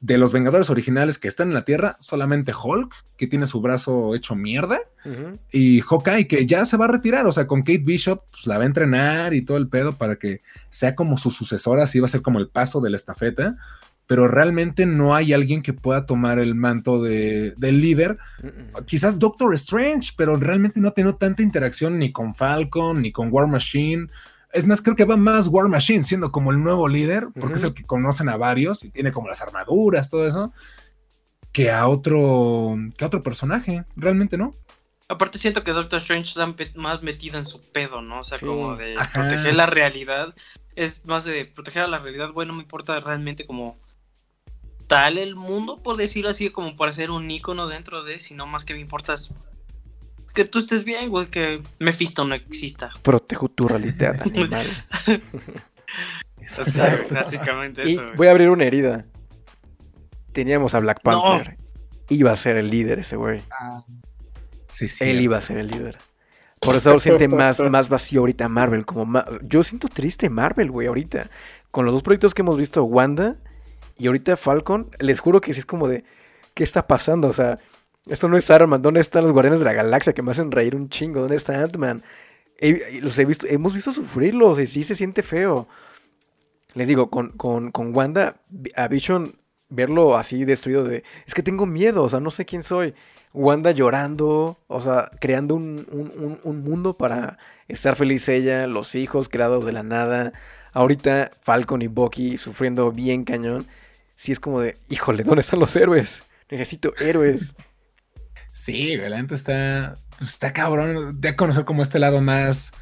[0.00, 4.14] de los Vengadores originales que están en la Tierra, solamente Hulk, que tiene su brazo
[4.14, 4.80] hecho mierda,
[5.50, 8.58] y Hawkeye, que ya se va a retirar, o sea, con Kate Bishop, pues la
[8.58, 12.04] va a entrenar y todo el pedo para que sea como su sucesora, así va
[12.04, 13.56] a ser como el paso de la estafeta,
[14.06, 18.18] pero realmente no hay alguien que pueda tomar el manto de, del líder.
[18.86, 23.28] Quizás Doctor Strange, pero realmente no ha tenido tanta interacción ni con Falcon, ni con
[23.30, 24.08] War Machine.
[24.52, 27.64] Es más, creo que va más War Machine siendo como el nuevo líder, porque es
[27.64, 30.52] el que conocen a varios y tiene como las armaduras, todo eso,
[31.52, 34.54] que a otro, que a otro personaje, realmente no.
[35.08, 38.20] Aparte siento que Doctor Strange está más metido en su pedo, ¿no?
[38.20, 40.34] O sea, como de proteger la realidad.
[40.76, 43.78] Es más de proteger a la realidad, bueno, no me importa realmente como
[44.86, 48.64] tal el mundo, por decirlo así, como para ser un ícono dentro de, sino más
[48.64, 49.14] que me importa
[50.38, 52.90] que tú estés bien, güey, que Mephisto no exista.
[53.02, 54.64] Protejo tu realidad, animal.
[57.10, 58.04] básicamente eso.
[58.16, 59.04] voy a abrir una herida.
[60.32, 61.56] teníamos a Black Panther.
[62.08, 63.40] Iba a ser el líder ese güey.
[63.50, 63.82] Ah,
[64.72, 65.04] sí, sí.
[65.04, 65.98] Él iba a ser el líder.
[66.60, 68.86] Por eso siente más, más vacío ahorita Marvel.
[68.86, 71.28] Como ma- Yo siento triste Marvel, güey, ahorita.
[71.72, 73.36] Con los dos proyectos que hemos visto, Wanda
[73.98, 76.04] y ahorita Falcon, les juro que sí es como de,
[76.54, 77.26] ¿qué está pasando?
[77.26, 77.58] O sea,
[78.06, 80.50] esto no es Iron Man, ¿dónde están los Guardianes de la Galaxia que me hacen
[80.50, 81.20] reír un chingo?
[81.20, 82.02] ¿Dónde está Ant-Man?
[82.58, 85.68] He- los he visto, hemos visto sufrirlos y sí se siente feo.
[86.74, 88.36] Les digo, con, con, con Wanda,
[88.76, 89.34] a Vision,
[89.68, 92.94] verlo así destruido de, es que tengo miedo, o sea, no sé quién soy.
[93.34, 98.94] Wanda llorando, o sea, creando un, un- un- un mundo para estar feliz ella, los
[98.94, 100.32] hijos creados de la nada.
[100.72, 103.66] Ahorita Falcon y Bucky sufriendo bien cañón.
[104.14, 106.22] Sí es como de, híjole, ¿dónde están los héroes?
[106.50, 107.54] Necesito héroes.
[108.58, 112.72] Sí, güey, la neta está, pues, está cabrón de conocer como este lado más,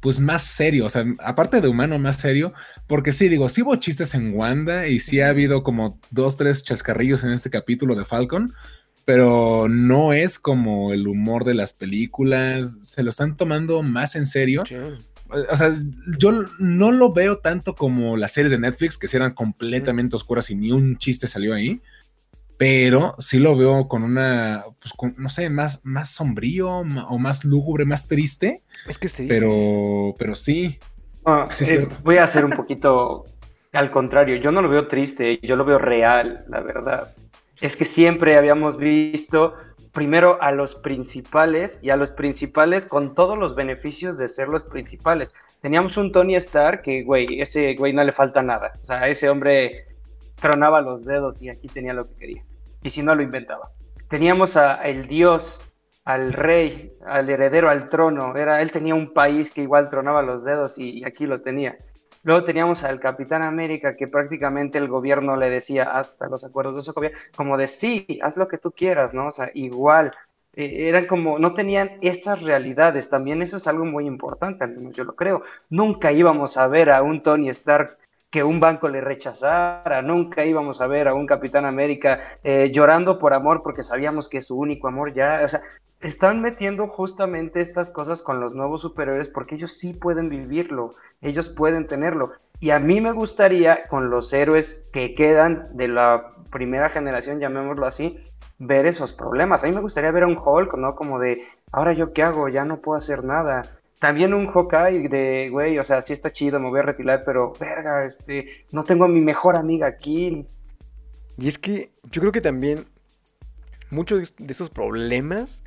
[0.00, 2.54] pues más serio, o sea, aparte de humano, más serio,
[2.86, 6.64] porque sí, digo, sí hubo chistes en Wanda y sí ha habido como dos, tres
[6.64, 8.54] chascarrillos en este capítulo de Falcon,
[9.04, 14.24] pero no es como el humor de las películas, se lo están tomando más en
[14.24, 14.64] serio.
[15.28, 15.70] O sea,
[16.18, 20.54] yo no lo veo tanto como las series de Netflix, que eran completamente oscuras y
[20.54, 21.82] ni un chiste salió ahí.
[22.58, 27.18] Pero sí lo veo con una, pues con, no sé, más, más sombrío ma- o
[27.18, 28.62] más lúgubre, más triste.
[28.88, 30.78] Es que este Pero, pero sí.
[31.24, 33.26] Ah, Sí, es eh, voy a hacer un poquito
[33.72, 34.36] al contrario.
[34.36, 37.14] Yo no lo veo triste, yo lo veo real, la verdad.
[37.60, 39.54] Es que siempre habíamos visto
[39.92, 44.64] primero a los principales y a los principales con todos los beneficios de ser los
[44.64, 45.34] principales.
[45.62, 48.72] Teníamos un Tony Stark que, güey, ese güey no le falta nada.
[48.82, 49.86] O sea, ese hombre
[50.36, 52.44] tronaba los dedos y aquí tenía lo que quería.
[52.82, 53.70] Y si no, lo inventaba.
[54.08, 55.60] Teníamos a el dios,
[56.04, 58.36] al rey, al heredero al trono.
[58.36, 61.76] Era, él tenía un país que igual tronaba los dedos y, aquí lo tenía.
[62.22, 66.82] Luego teníamos al Capitán América que prácticamente el gobierno le decía hasta los acuerdos de
[66.82, 69.28] Sokovia, como de sí, haz lo que tú quieras, ¿no?
[69.28, 70.12] O sea, igual.
[70.52, 73.08] Eh, eran como, no tenían estas realidades.
[73.08, 75.42] También eso es algo muy importante, al menos yo lo creo.
[75.70, 77.98] Nunca íbamos a ver a un Tony Stark
[78.36, 83.18] que un banco le rechazara, nunca íbamos a ver a un Capitán América eh, llorando
[83.18, 85.62] por amor porque sabíamos que su único amor ya, o sea,
[86.00, 90.90] están metiendo justamente estas cosas con los nuevos superhéroes porque ellos sí pueden vivirlo,
[91.22, 92.32] ellos pueden tenerlo.
[92.60, 97.86] Y a mí me gustaría, con los héroes que quedan de la primera generación, llamémoslo
[97.86, 98.18] así,
[98.58, 99.64] ver esos problemas.
[99.64, 100.94] A mí me gustaría ver a un Hulk, ¿no?
[100.94, 103.62] Como de, ahora yo qué hago, ya no puedo hacer nada.
[103.98, 107.52] También un Hawkeye de, güey, o sea, sí está chido, me voy a retirar, pero,
[107.58, 110.46] verga, este, no tengo a mi mejor amiga aquí.
[111.38, 112.86] Y es que yo creo que también
[113.90, 115.62] muchos de esos problemas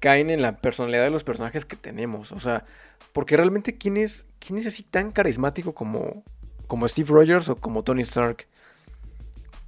[0.00, 2.32] caen en la personalidad de los personajes que tenemos.
[2.32, 2.64] O sea,
[3.12, 6.22] porque realmente quién es, quién es así tan carismático como,
[6.66, 8.46] como Steve Rogers o como Tony Stark.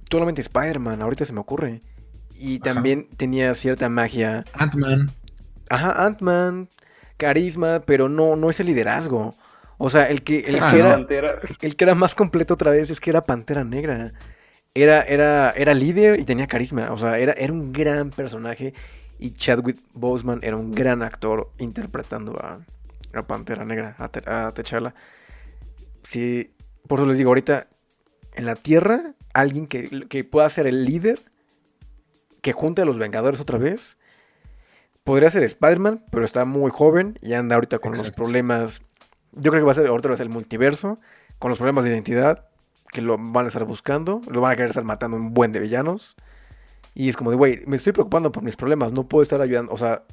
[0.09, 1.81] Solamente Spider-Man, ahorita se me ocurre.
[2.35, 2.73] Y Ajá.
[2.73, 4.43] también tenía cierta magia.
[4.53, 5.11] Ant-Man.
[5.69, 6.69] Ajá, Ant-Man,
[7.21, 9.35] carisma, pero no, no ese liderazgo.
[9.77, 11.07] O sea, el que, el Ah, que no.
[11.09, 14.13] era, el que era más completo otra vez es que era Pantera Negra.
[14.73, 16.91] Era, era, era líder y tenía carisma.
[16.91, 18.73] O sea, era, era un gran personaje.
[19.19, 22.59] Y Chadwick Boseman era un gran actor interpretando a,
[23.13, 24.93] a Pantera Negra, a, Te- a T'Challa.
[26.03, 26.51] Sí,
[26.87, 27.67] por eso les digo, ahorita
[28.33, 31.19] en la Tierra, alguien que, que pueda ser el líder,
[32.41, 33.97] que junte a los Vengadores otra vez,
[35.03, 38.81] podría ser Spider-Man, pero está muy joven y anda ahorita con los problemas.
[39.33, 40.99] Yo creo que va a ser ahorita va a ser el multiverso,
[41.39, 42.45] con los problemas de identidad,
[42.91, 45.59] que lo van a estar buscando, lo van a querer estar matando un buen de
[45.59, 46.15] villanos.
[46.93, 49.71] Y es como de, güey, me estoy preocupando por mis problemas, no puedo estar ayudando,
[49.71, 50.03] o sea,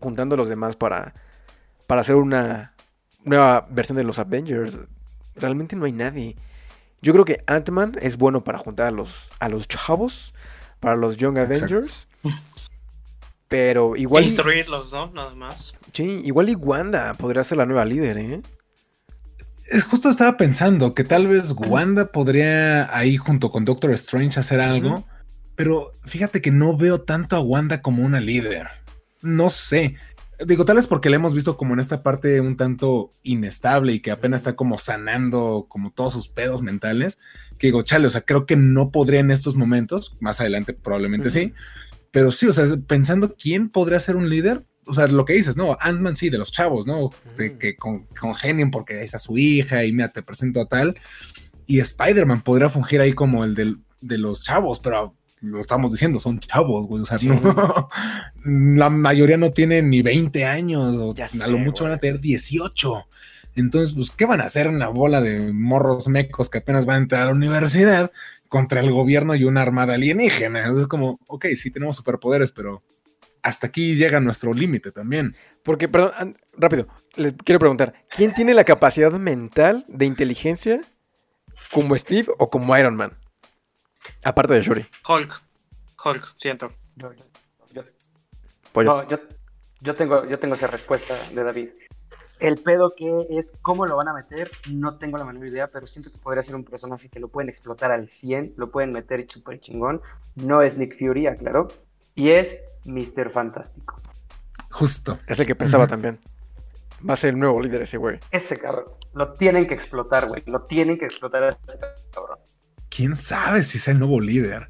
[0.00, 1.14] juntando a los demás para,
[1.86, 2.74] para hacer una
[3.22, 4.78] nueva versión de los Avengers.
[5.36, 6.36] Realmente no hay nadie.
[7.00, 10.34] Yo creo que Ant-Man es bueno para juntar a los, a los chavos,
[10.80, 11.80] para los Young Exacto.
[13.54, 14.24] Pero igual.
[14.24, 15.12] Instruirlos, ¿no?
[15.12, 15.76] Nada más.
[15.92, 18.42] Sí, igual y Wanda podría ser la nueva líder, ¿eh?
[19.70, 24.60] Es justo estaba pensando que tal vez Wanda podría ahí junto con Doctor Strange hacer
[24.60, 25.06] algo,
[25.54, 28.66] pero fíjate que no veo tanto a Wanda como una líder.
[29.22, 29.94] No sé.
[30.44, 34.00] Digo, tal vez porque la hemos visto como en esta parte un tanto inestable y
[34.00, 37.20] que apenas está como sanando como todos sus pedos mentales.
[37.56, 41.30] Que digo, chale, o sea, creo que no podría en estos momentos, más adelante probablemente
[41.30, 41.54] sí,
[42.14, 45.56] pero sí, o sea, pensando quién podría ser un líder, o sea, lo que dices,
[45.56, 45.76] ¿no?
[45.80, 47.10] Ant-Man sí, de los chavos, ¿no?
[47.36, 47.58] De Mm.
[47.58, 50.96] que con, congenien porque ahí está su hija y mira, te presento a tal.
[51.66, 56.20] Y Spider-Man podría fungir ahí como el del- de los chavos, pero lo estamos diciendo,
[56.20, 57.02] son chavos, güey.
[57.02, 57.26] O sea, Sí.
[57.26, 57.40] no,
[58.44, 61.90] la mayoría no tienen ni 20 años, o a lo mucho güey.
[61.90, 63.06] van a tener 18.
[63.56, 66.98] Entonces, pues, ¿qué van a hacer una bola de morros mecos que apenas van a
[67.02, 68.10] entrar a la universidad
[68.54, 70.60] contra el gobierno y una armada alienígena.
[70.80, 72.84] Es como, ok, sí tenemos superpoderes, pero
[73.42, 75.34] hasta aquí llega nuestro límite también.
[75.64, 76.86] Porque, perdón, rápido,
[77.16, 80.80] les quiero preguntar, ¿quién tiene la capacidad mental de inteligencia
[81.72, 83.18] como Steve o como Iron Man?
[84.22, 84.86] Aparte de Shuri.
[85.08, 85.32] Hulk.
[86.04, 86.68] Hulk, siento.
[86.94, 87.24] Yo, yo-
[87.72, 87.82] yo-
[88.72, 89.02] Pollo.
[89.02, 89.18] no, yo,
[89.80, 91.70] yo tengo, yo tengo esa respuesta de David.
[92.40, 95.86] El pedo que es cómo lo van a meter, no tengo la menor idea, pero
[95.86, 99.26] siento que podría ser un personaje que lo pueden explotar al 100, lo pueden meter
[99.28, 100.00] súper chingón.
[100.34, 101.68] No es Nick Fury, aclaró.
[102.14, 103.30] Y es Mr.
[103.30, 104.00] Fantástico.
[104.70, 105.16] Justo.
[105.26, 106.18] Es el que pensaba también.
[107.08, 108.18] Va a ser el nuevo líder ese güey.
[108.30, 108.86] Ese cabrón.
[109.12, 110.42] Lo tienen que explotar, güey.
[110.46, 111.78] Lo tienen que explotar a ese
[112.12, 112.38] cabrón.
[112.88, 114.68] quién sabe si es el nuevo líder.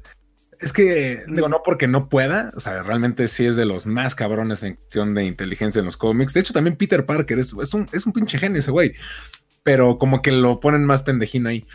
[0.59, 4.15] Es que, digo, no porque no pueda, o sea, realmente sí es de los más
[4.15, 6.33] cabrones en cuestión de inteligencia en los cómics.
[6.33, 8.93] De hecho, también Peter Parker es, es un, es un pinche genio ese güey,
[9.63, 11.65] pero como que lo ponen más pendejín ahí.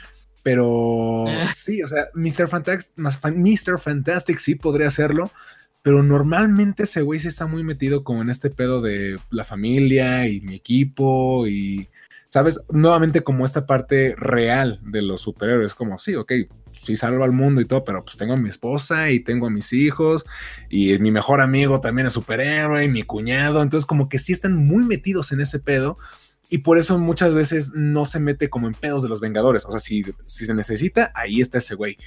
[0.43, 1.45] Pero Eh.
[1.55, 2.49] sí, o sea, Mr.
[2.49, 3.79] Fantastic, Mr.
[3.79, 5.31] Fantastic sí podría hacerlo,
[5.83, 10.27] pero normalmente ese güey sí está muy metido como en este pedo de la familia
[10.29, 11.89] y mi equipo y,
[12.31, 12.61] ¿sabes?
[12.71, 16.33] Nuevamente como esta parte real de los superhéroes, como, sí, ok,
[16.71, 19.51] sí salvo al mundo y todo, pero pues tengo a mi esposa y tengo a
[19.51, 20.25] mis hijos
[20.69, 24.57] y mi mejor amigo también es superhéroe y mi cuñado, entonces como que sí están
[24.57, 25.99] muy metidos en ese pedo
[26.49, 29.73] y por eso muchas veces no se mete como en pedos de los Vengadores, o
[29.73, 31.99] sea, si, si se necesita, ahí está ese güey.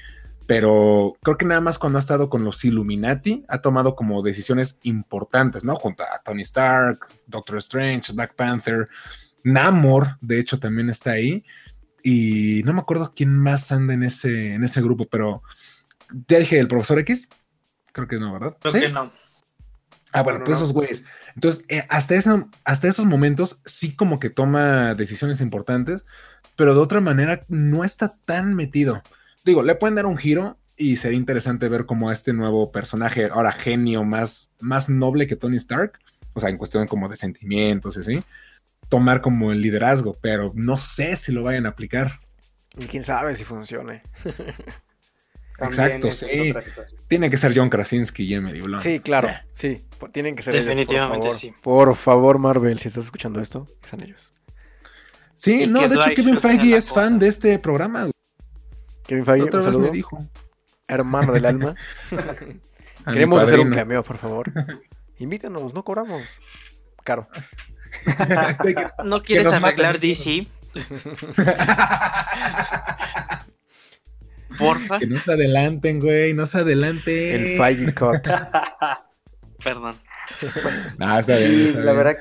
[0.45, 4.77] Pero creo que nada más cuando ha estado con los Illuminati ha tomado como decisiones
[4.83, 5.75] importantes, ¿no?
[5.77, 8.89] Junto a Tony Stark, Doctor Strange, Black Panther,
[9.43, 11.43] Namor, de hecho, también está ahí.
[12.03, 15.41] Y no me acuerdo quién más anda en ese, en ese grupo, pero
[16.27, 17.29] te dije el profesor X.
[17.91, 18.58] Creo que no, ¿verdad?
[18.60, 18.79] Creo ¿Sí?
[18.82, 19.12] que no.
[20.12, 20.63] Ah, bueno, No, pues no.
[20.65, 21.06] esos güeyes.
[21.36, 26.06] Entonces, eh, hasta, ese- hasta esos momentos sí como que toma decisiones importantes,
[26.56, 29.01] pero de otra manera no está tan metido.
[29.43, 33.51] Digo, le pueden dar un giro y sería interesante ver cómo este nuevo personaje, ahora
[33.51, 35.99] genio más, más noble que Tony Stark,
[36.34, 38.23] o sea, en cuestión como de sentimientos y así,
[38.89, 42.19] tomar como el liderazgo, pero no sé si lo vayan a aplicar.
[42.77, 44.03] Y quién sabe si funcione.
[45.59, 46.53] Exacto, sí.
[47.07, 48.83] Tiene que ser John Krasinski y Emily Blunt.
[48.83, 49.27] Sí, claro.
[49.27, 49.45] Ya.
[49.53, 51.53] Sí, tienen que ser ellos, por Definitivamente sí.
[51.61, 54.31] Por favor, Marvel, si estás escuchando esto, que sean ellos.
[55.35, 58.09] Sí, Y no, de hecho Kevin Feige es fan de este programa.
[59.05, 59.91] Kevin Feige, Otra un vez saludo.
[59.91, 60.27] me dijo.
[60.87, 61.75] Hermano del alma.
[63.05, 64.51] Queremos hacer un cameo, por favor.
[65.19, 66.23] Invítanos, no cobramos.
[67.03, 67.27] Caro.
[69.03, 70.01] ¿No quieres arreglar maten.
[70.01, 70.47] DC?
[74.58, 74.99] Porfa.
[74.99, 77.41] que no se adelanten, güey, no se adelanten.
[77.41, 78.27] El Feige Cut.
[79.63, 79.95] Perdón.
[80.99, 82.03] Ah, está bien, Sí, está la bien.
[82.03, 82.17] verdad.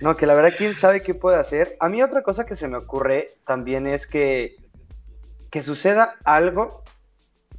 [0.00, 1.76] No, que la verdad, quién sabe qué puede hacer.
[1.80, 4.56] A mí otra cosa que se me ocurre también es que,
[5.50, 6.82] que suceda algo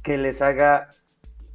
[0.02, 0.90] que les haga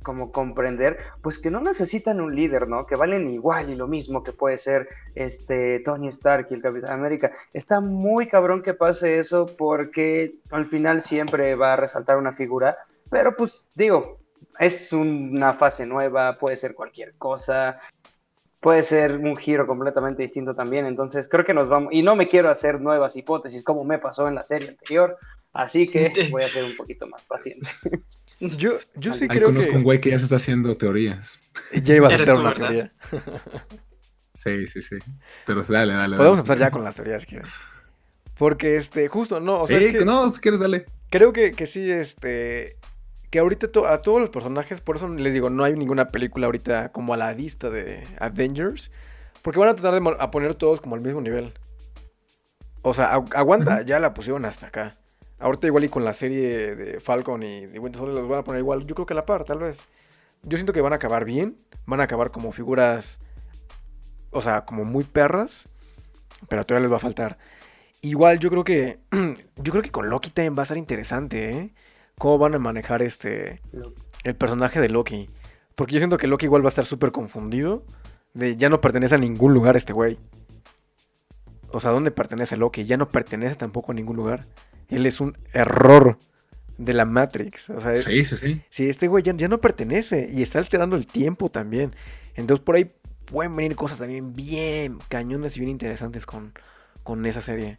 [0.04, 2.86] como comprender, pues que no necesitan un líder, ¿no?
[2.86, 7.00] Que valen igual y lo mismo que puede ser este Tony Stark y el Capitán
[7.00, 7.32] América.
[7.54, 12.78] Está muy cabrón que pase eso porque al final siempre va a resaltar una figura,
[13.10, 14.20] pero pues digo,
[14.60, 17.80] es una fase nueva, puede ser cualquier cosa,
[18.60, 20.86] puede ser un giro completamente distinto también.
[20.86, 21.94] Entonces creo que nos vamos.
[21.94, 25.18] Y no me quiero hacer nuevas hipótesis como me pasó en la serie anterior.
[25.54, 27.70] Así que voy a ser un poquito más paciente.
[28.58, 31.40] Yo, yo sí Ahí creo conozco que un güey que ya se está haciendo teorías.
[31.84, 32.92] ya iba a hacer una teoría.
[34.34, 34.98] Sí, sí, sí.
[35.46, 36.18] Pero dale, dale.
[36.18, 36.40] Podemos dale.
[36.40, 37.44] empezar ya con las teorías, que
[38.36, 40.88] Porque, este, justo, no, o sea, Sí, es que no, si quieres, dale.
[41.12, 42.76] creo que, que sí, este,
[43.30, 46.48] que ahorita to- a todos los personajes, por eso les digo, no hay ninguna película
[46.48, 48.90] ahorita como a la vista de Avengers,
[49.44, 51.54] porque van a tratar de a poner todos como al mismo nivel.
[52.82, 54.98] O sea, agu- aguanta, ya la pusieron hasta acá.
[55.42, 58.44] Ahorita igual y con la serie de Falcon y de Winter Soldier los van a
[58.44, 59.88] poner igual, yo creo que a la par, tal vez.
[60.44, 63.20] Yo siento que van a acabar bien, van a acabar como figuras,
[64.32, 65.68] o sea, como muy perras,
[66.48, 67.38] pero todavía les va a faltar.
[68.02, 69.00] Igual yo creo que,
[69.58, 71.74] yo creo que con Loki también va a ser interesante, ¿eh?
[72.18, 73.60] Cómo van a manejar este,
[74.24, 75.30] el personaje de Loki.
[75.76, 77.84] Porque yo siento que Loki igual va a estar súper confundido.
[78.34, 80.20] De ya no pertenece a ningún lugar este güey.
[81.72, 82.86] O sea, ¿dónde pertenece Loki?
[82.86, 84.46] Ya no pertenece tampoco a ningún lugar.
[84.92, 86.18] Él es un error
[86.78, 87.70] de la Matrix.
[87.72, 88.62] O sea, es- Sí, sí, sí.
[88.70, 91.96] Sí, este güey ya, ya no pertenece y está alterando el tiempo también.
[92.36, 92.92] Entonces por ahí
[93.26, 96.54] pueden venir cosas también bien cañonas y bien interesantes con,
[97.04, 97.78] con esa serie.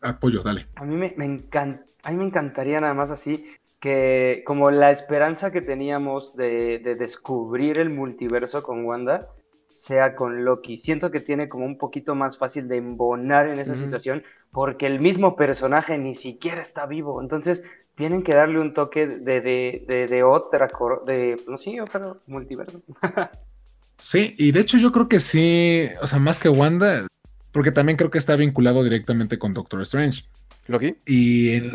[0.00, 0.66] Apoyo, dale.
[0.76, 3.46] A mí me, me encan- a mí me encantaría nada más así
[3.80, 9.28] que como la esperanza que teníamos de, de descubrir el multiverso con Wanda,
[9.72, 10.76] sea con Loki.
[10.76, 15.00] Siento que tiene como un poquito más fácil de embonar en esa situación porque el
[15.00, 17.20] mismo personaje ni siquiera está vivo.
[17.20, 17.64] Entonces
[17.94, 20.70] tienen que darle un toque de, de, de, de otra,
[21.06, 22.82] de, no sé, otro multiverso.
[23.98, 27.06] sí, y de hecho yo creo que sí, o sea, más que Wanda,
[27.50, 30.24] porque también creo que está vinculado directamente con Doctor Strange.
[30.68, 30.96] ¿Loki?
[31.06, 31.72] Y en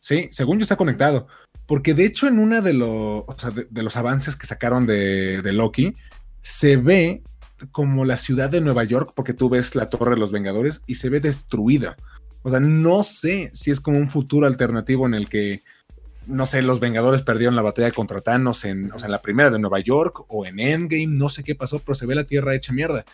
[0.00, 1.26] sí, según yo está conectado.
[1.66, 3.24] Porque de hecho en una de, los,
[3.70, 5.94] de, los avances que sacaron de, de Loki,
[6.42, 7.22] se ve
[7.72, 10.96] como la ciudad de Nueva York, porque tú ves la Torre de los Vengadores y
[10.96, 11.96] se ve destruida.
[12.42, 15.62] O sea, no sé si es como un futuro alternativo en el que,
[16.26, 19.58] no sé, los Vengadores perdieron la batalla contra Thanos en, o sea, la primera de
[19.58, 22.72] Nueva York o en Endgame, no sé qué pasó, pero se ve la Tierra hecha
[22.72, 23.04] mierda.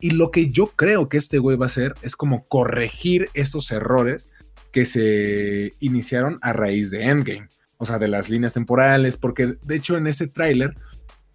[0.00, 3.70] Y lo que yo creo que este güey va a hacer es como corregir estos
[3.72, 4.30] errores
[4.70, 9.76] que se iniciaron a raíz de Endgame, o sea, de las líneas temporales, porque de
[9.76, 10.76] hecho en ese tráiler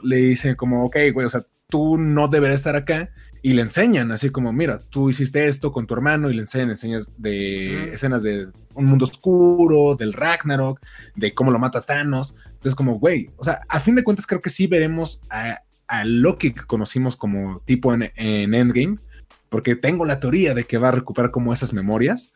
[0.02, 3.10] le dicen como, ok, güey, o sea, tú no deberías estar acá.
[3.42, 6.70] Y le enseñan, así como, mira, tú hiciste esto con tu hermano y le enseñan
[6.70, 10.80] enseñas de escenas de un mundo oscuro, del Ragnarok,
[11.16, 12.36] de cómo lo mata Thanos.
[12.46, 15.62] Entonces, como, güey, o sea, a fin de cuentas creo que sí veremos a,
[16.06, 18.98] Loki que conocimos como tipo en, Endgame,
[19.50, 22.32] porque tengo la teoría de que va a recuperar como esas memorias,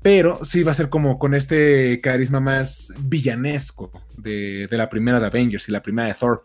[0.00, 5.20] pero sí va a ser como con este carisma más villanesco de, de la primera
[5.20, 6.42] de Avengers y la primera de Thor.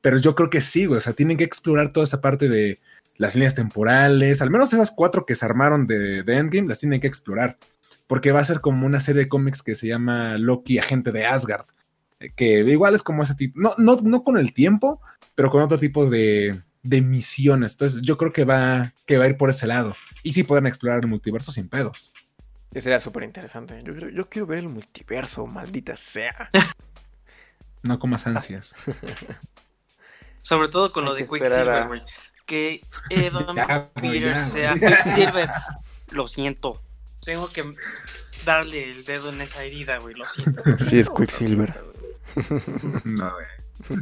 [0.00, 0.98] Pero yo creo que sí, güey.
[0.98, 2.80] O sea, tienen que explorar toda esa parte de
[3.16, 4.40] las líneas temporales.
[4.40, 7.58] Al menos esas cuatro que se armaron de, Endgame las tienen que explorar.
[8.06, 11.26] Porque va a ser como una serie de cómics que se llama Loki, agente de
[11.26, 11.66] Asgard.
[12.20, 13.60] Eh, que igual es como ese tipo.
[13.60, 15.00] No, no, no con el tiempo,
[15.34, 17.72] pero con otro tipo de, de misiones.
[17.72, 19.94] Entonces, yo creo que va, que va a ir por ese lado.
[20.22, 22.12] Y sí pueden explorar el multiverso sin pedos.
[22.72, 23.82] Eso sería súper interesante.
[23.84, 26.48] Yo, yo quiero ver el multiverso, maldita sea.
[27.82, 28.76] no con más ansias.
[30.48, 32.02] Sobre todo con lo de Quicksilver, güey.
[32.46, 33.54] Que Evan
[34.00, 35.50] Peters sea Quicksilver.
[36.10, 36.80] Lo siento.
[37.22, 37.74] Tengo que
[38.46, 40.14] darle el dedo en esa herida, güey.
[40.14, 40.62] Lo siento.
[40.88, 41.78] Sí, es Quicksilver.
[43.04, 44.00] no, güey.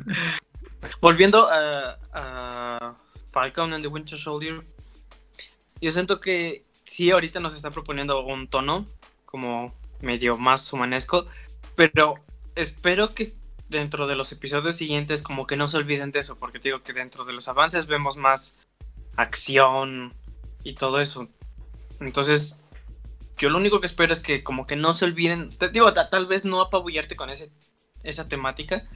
[1.01, 2.95] Volviendo a, a
[3.33, 4.65] Falcon and the Winter Soldier,
[5.81, 8.87] yo siento que sí, ahorita nos está proponiendo un tono
[9.25, 11.27] como medio más humanesco,
[11.75, 12.15] pero
[12.55, 13.33] espero que
[13.69, 16.93] dentro de los episodios siguientes como que no se olviden de eso, porque digo que
[16.93, 18.55] dentro de los avances vemos más
[19.17, 20.15] acción
[20.63, 21.29] y todo eso.
[22.01, 22.59] Entonces,
[23.39, 26.27] yo lo único que espero es que como que no se olviden, te digo, tal
[26.27, 27.51] vez no apabullarte con ese,
[28.03, 28.89] esa temática,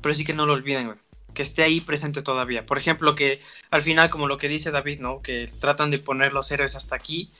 [0.00, 0.98] pero sí que no lo olviden, güey.
[1.32, 2.64] Que esté ahí presente todavía.
[2.64, 5.20] Por ejemplo, que al final, como lo que dice David, ¿no?
[5.20, 7.32] Que tratan de poner los héroes hasta aquí.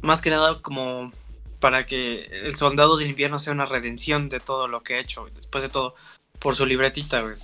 [0.00, 1.12] Más que nada como
[1.60, 5.26] para que el soldado del invierno sea una redención de todo lo que ha hecho.
[5.34, 5.94] Después de todo,
[6.42, 7.36] por su libretita, güey.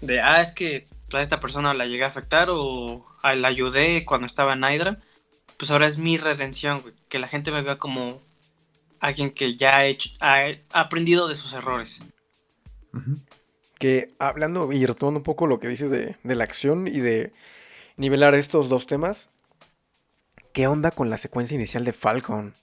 [0.00, 4.26] De, ah, es que a esta persona la llegué a afectar o la ayudé cuando
[4.26, 4.98] estaba en Hydra.
[5.56, 6.94] Pues ahora es mi redención, güey.
[7.08, 8.22] Que la gente me vea como
[9.00, 12.00] alguien que ya ha, hecho, ha, aprendido de sus errores.
[13.78, 17.32] Que hablando y retomando un poco lo que dices de, de la acción y de
[17.96, 19.30] nivelar estos dos temas,
[20.52, 22.54] ¿qué onda con la secuencia inicial de Falcon?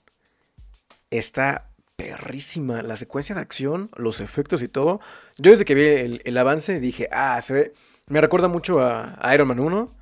[1.10, 2.82] Está perrísima.
[2.82, 5.00] La secuencia de acción, los efectos y todo.
[5.38, 7.72] Yo desde que vi el, avance dije, ah, se ve.
[8.08, 9.92] Me recuerda mucho a, Iron Man 1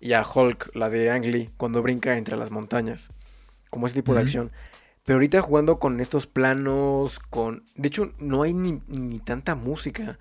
[0.00, 3.10] y a Hulk, la de Ang Lee, cuando brinca entre las montañas.
[3.70, 4.50] Como ese tipo de acción.
[5.04, 7.62] Pero ahorita jugando con estos planos, con...
[7.76, 10.18] De hecho, no hay ni, tanta música.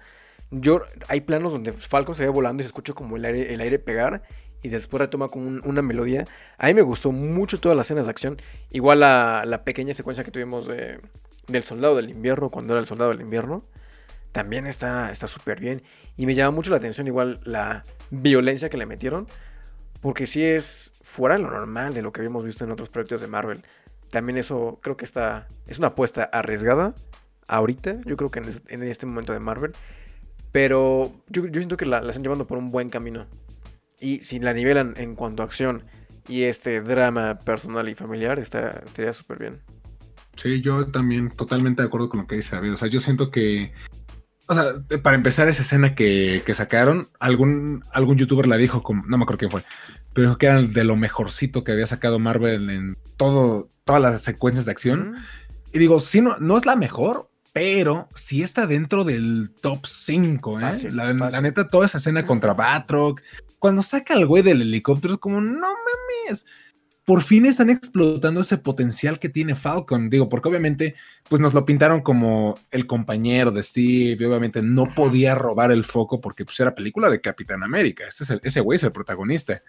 [0.51, 3.61] Yo, hay planos donde Falcon se ve volando y se escucha como el aire, el
[3.61, 4.23] aire pegar
[4.63, 6.25] y después retoma con una melodía.
[6.57, 8.41] A mí me gustó mucho todas las escenas de acción.
[8.71, 10.99] Igual la, la pequeña secuencia que tuvimos de,
[11.47, 13.63] del Soldado del Invierno, cuando era el Soldado del Invierno,
[14.31, 15.83] también está súper bien.
[16.17, 19.27] Y me llama mucho la atención igual la violencia que le metieron,
[20.01, 23.21] porque si es fuera de lo normal de lo que habíamos visto en otros proyectos
[23.21, 23.61] de Marvel.
[24.09, 26.95] También eso creo que está, es una apuesta arriesgada
[27.47, 29.73] ahorita, yo creo que en, este momento de Marvel.
[30.51, 33.27] Pero yo, siento que la están llevando por un buen camino.
[34.03, 35.85] Y si la nivelan en cuanto a acción
[36.27, 39.61] y este drama personal y familiar, está, estaría súper bien.
[40.35, 42.73] Sí, yo también totalmente de acuerdo con lo que dice David.
[42.73, 43.71] O sea, yo siento que,
[44.47, 49.17] o sea, para empezar esa escena que, sacaron, algún, algún youtuber la dijo, como, no
[49.17, 49.63] me acuerdo quién fue,
[50.11, 54.65] pero que era de lo mejorcito que había sacado Marvel en todo, todas las secuencias
[54.65, 55.15] de acción.
[55.71, 60.59] Y digo, sí, no, no es la mejor, pero sí está dentro del top 5,
[60.59, 60.91] ¿eh?
[60.91, 63.21] la, la, neta, toda esa escena contra Batroc,
[63.63, 66.45] cuando saca al güey del helicóptero es como, no mames.
[67.05, 70.09] por fin están explotando ese potencial que tiene Falcon.
[70.09, 70.95] Digo, porque obviamente,
[71.29, 75.85] pues nos lo pintaron como el compañero de Steve, y obviamente no podía robar el
[75.85, 78.03] foco porque pues era película de Capitán América.
[78.05, 79.63] Ese, es el, ese güey es el protagonista.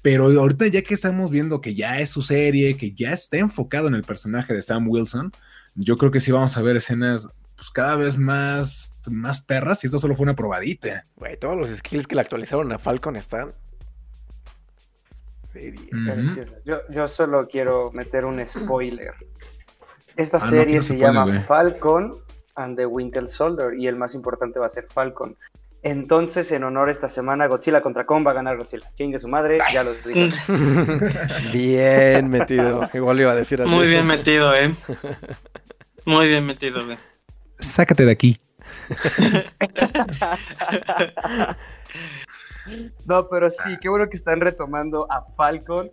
[0.00, 3.86] Pero ahorita ya que estamos viendo que ya es su serie, que ya está enfocado
[3.88, 5.30] en el personaje de Sam Wilson,
[5.74, 9.86] yo creo que sí vamos a ver escenas pues cada vez más, más perras y
[9.86, 11.04] esto solo fue una probadita.
[11.16, 13.54] Güey, todos los skills que le actualizaron a Falcon están
[16.90, 19.14] yo, solo quiero meter un spoiler.
[20.16, 22.18] Esta ah, serie se, llama Falcon
[22.54, 25.36] and the Winter Soldier y el más importante va a ser Falcon.
[25.82, 28.90] Entonces, en honor a esta semana, Godzilla contra Kong va a ganar Godzilla.
[28.96, 30.30] Chingue su madre, ya lo dije.
[31.52, 32.88] bien metido.
[32.92, 33.70] Igual iba a decir así.
[33.70, 34.74] Muy bien metido, eh.
[36.04, 36.98] Muy bien metido, eh.
[37.58, 38.40] Sácate de aquí.
[43.04, 45.90] No, pero sí, qué bueno que están retomando a Falcon.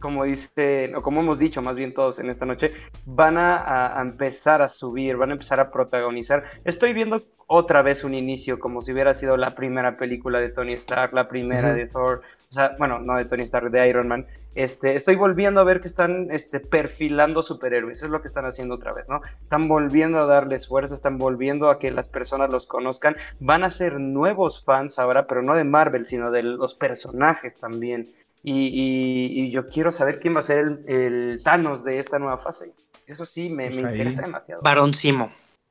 [0.00, 2.72] Como dice, o como hemos dicho más bien todos en esta noche,
[3.04, 6.44] van a, empezar a subir, van a empezar a protagonizar.
[6.64, 10.72] Estoy viendo otra vez un inicio, como si hubiera sido la primera película de Tony
[10.74, 12.22] Stark, la primera de Thor,
[12.52, 15.80] o sea, bueno, no de Tony Stark, de Iron Man, este, estoy volviendo a ver
[15.80, 19.22] que están este, perfilando superhéroes, eso es lo que están haciendo otra vez, ¿no?
[19.40, 23.70] Están volviendo a darles fuerza, están volviendo a que las personas los conozcan, van a
[23.70, 28.12] ser nuevos fans ahora, pero no de Marvel, sino de los personajes también.
[28.42, 32.74] Y, yo quiero saber quién va a ser el, Thanos de esta nueva fase.
[33.06, 34.60] Eso sí, me, me pues interesa demasiado.
[34.60, 35.30] Barón Simo.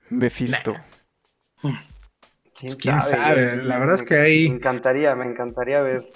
[0.10, 0.76] Mephisto.
[2.60, 3.64] ¿Quién, sabe?
[3.64, 4.50] La verdad es que hay...
[4.50, 6.12] Me encantaría, me encantaría ver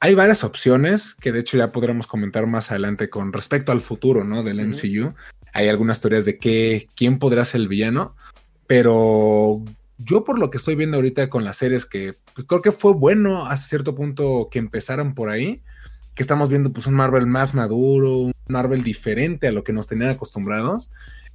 [0.00, 4.24] hay varias opciones que de hecho ya podremos comentar más adelante con respecto al futuro,
[4.24, 4.42] ¿no?
[4.42, 5.14] Del MCU.
[5.52, 8.16] Hay algunas teorías de que, quién podrá ser el villano,
[8.66, 9.62] pero
[9.98, 12.94] yo por lo que estoy viendo ahorita con las series que pues, creo que fue
[12.94, 15.60] bueno hasta cierto punto que empezaran por ahí,
[16.14, 19.86] que estamos viendo pues un Marvel más maduro, un Marvel diferente a lo que nos
[19.86, 20.90] tenían acostumbrados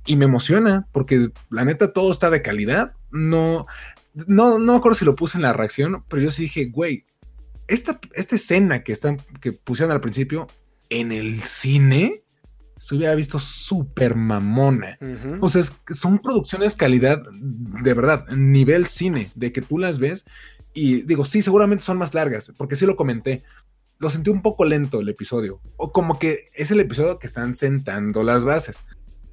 [0.07, 2.93] y me emociona porque la neta todo está de calidad.
[3.11, 3.67] No,
[4.15, 7.05] no, no me acuerdo si lo puse en la reacción, pero yo sí dije, güey,
[7.67, 10.47] esta, escena que, están, que pusieron al principio
[10.89, 12.23] en el cine
[12.77, 14.99] se hubiera visto súper mamona.
[15.39, 20.25] O sea, son producciones calidad de verdad, nivel cine, de que tú las ves
[20.73, 23.43] y digo, sí, seguramente son más largas, porque sí lo comenté.
[23.97, 27.55] Lo sentí un poco lento el episodio, o como que es el episodio que están
[27.55, 28.83] sentando las bases.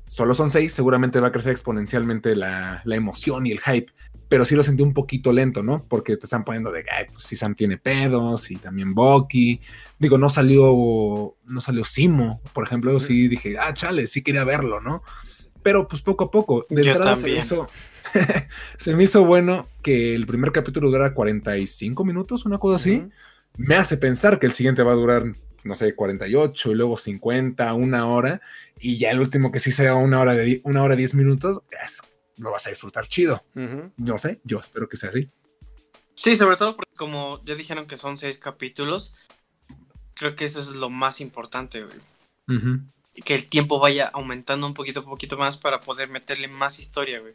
[0.07, 3.93] Solo son seis, seguramente va a crecer exponencialmente la, la emoción y el hype
[4.33, 5.85] pero sí lo sentí un poquito lento, ¿no?
[5.87, 9.61] Porque te están poniendo de, ay, pues si Sam tiene pedos y también Bucky.
[9.99, 14.81] Digo, no salió, no salió Simo, por ejemplo, sí dije, ah, chale, sí quería verlo,
[14.81, 15.03] ¿no?
[15.63, 17.69] Pero pues poco a poco, de entrada se me, hizo,
[18.79, 23.07] se me hizo bueno que el primer capítulo durara 45 minutos, una cosa así.
[23.59, 25.25] Me hace pensar que el siguiente va a durar,
[25.63, 28.41] no sé, 48 y luego 50, una hora.
[28.81, 32.01] Y ya el último que sí sea una hora de una hora 10 minutos, es
[32.37, 33.45] lo vas a disfrutar chido.
[33.97, 35.31] No sé, yo espero que sea así.
[36.15, 39.15] Sí, sobre todo porque como ya dijeron que son seis capítulos,
[40.15, 41.99] creo que eso es lo más importante, güey.
[43.25, 47.35] Que el tiempo vaya aumentando un poquito, poquito más para poder meterle más historia, güey.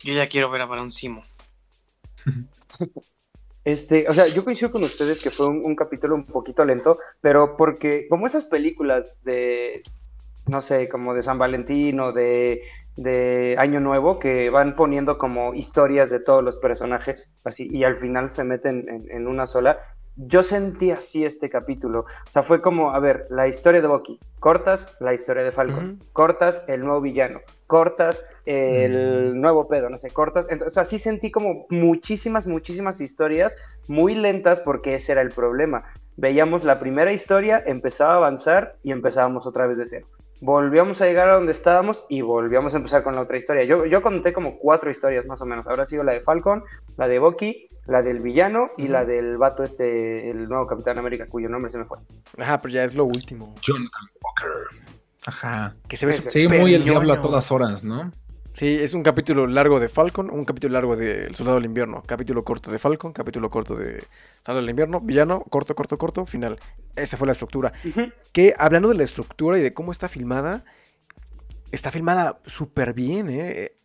[0.00, 1.24] Yo ya quiero ver a Barón Simo.
[3.64, 7.54] Este, o sea, yo coincido con ustedes que fue un, capítulo un poquito lento, pero
[7.58, 9.82] porque como esas películas de,
[10.46, 12.62] no sé, como de San Valentín o de
[12.98, 17.94] de Año Nuevo que van poniendo como historias de todos los personajes así y al
[17.94, 19.78] final se meten en, una sola.
[20.16, 22.00] Yo sentí así este capítulo.
[22.00, 26.02] O sea, fue como, a ver, la historia de Bucky, cortas la historia de Falcon,
[26.12, 29.40] cortas el nuevo villano, cortas el mm.
[29.40, 30.46] nuevo pedo, no sé, cortas.
[30.50, 35.84] Entonces, así sentí como muchísimas, muchísimas historias muy lentas porque ese era el problema.
[36.16, 40.08] Veíamos la primera historia, empezaba a avanzar y empezábamos otra vez de cero
[40.40, 43.64] volvíamos a llegar a donde estábamos y volvíamos a empezar con la otra historia.
[43.64, 45.66] Yo, yo conté como cuatro historias más o menos.
[45.66, 46.64] Habrá sido la de Falcon,
[46.96, 51.26] la de Bucky, la del villano y la del vato este, el nuevo Capitán América,
[51.26, 51.98] cuyo nombre se me fue.
[52.38, 53.54] Ajá, pero ya es lo último.
[53.62, 54.88] Jonathan Walker.
[55.26, 55.74] Ajá.
[55.88, 58.12] Que se ve Sí, muy el diablo a todas horas, ¿no?
[58.58, 62.02] Sí, es un capítulo largo de Falcon, un capítulo largo de El Soldado del Invierno,
[62.04, 64.02] capítulo corto de Falcon, capítulo corto de
[64.38, 66.58] Soldado del Invierno, villano, corto, corto, corto, final.
[66.96, 67.72] Esa fue la estructura.
[68.32, 70.64] Que hablando de la estructura y de cómo está filmada,
[71.70, 73.76] está filmada súper bien, ¿eh?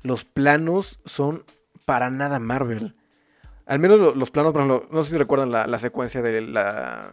[0.00, 1.44] Los planos son
[1.84, 2.96] para nada Marvel.
[3.66, 7.12] Al menos los, planos, por ejemplo, no sé si recuerdan la, secuencia de la,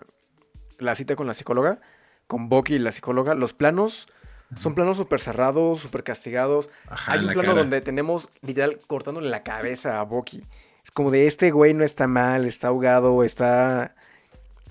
[0.78, 1.82] la cita con la psicóloga,
[2.28, 3.36] con Bucky y la psicóloga.
[3.36, 4.08] Los planos
[4.58, 6.70] son planos súper cerrados, súper castigados.
[7.08, 10.44] Hay un plano donde tenemos literal cortándole la cabeza a Bucky.
[10.84, 13.96] Es como de este güey no está mal, está ahogado, está.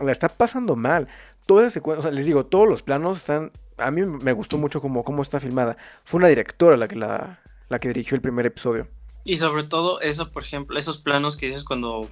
[0.01, 1.09] La está pasando mal.
[1.47, 4.59] toda esa secuencia, o sea, les digo, todos los planos están, a mí me gustó
[4.59, 5.77] mucho como cómo está filmada.
[6.05, 8.89] Fue una directora la que la, la que dirigió el primer episodio.
[9.25, 12.07] Y sobre todo eso, por ejemplo, esos planos que dices cuando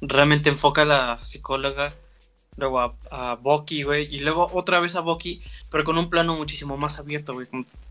[0.00, 1.92] realmente enfoca a la psicóloga,
[2.56, 5.40] luego a, a Bucky, güey, y luego otra vez a Bucky,
[5.70, 7.46] pero con un plano muchísimo más abierto, güey.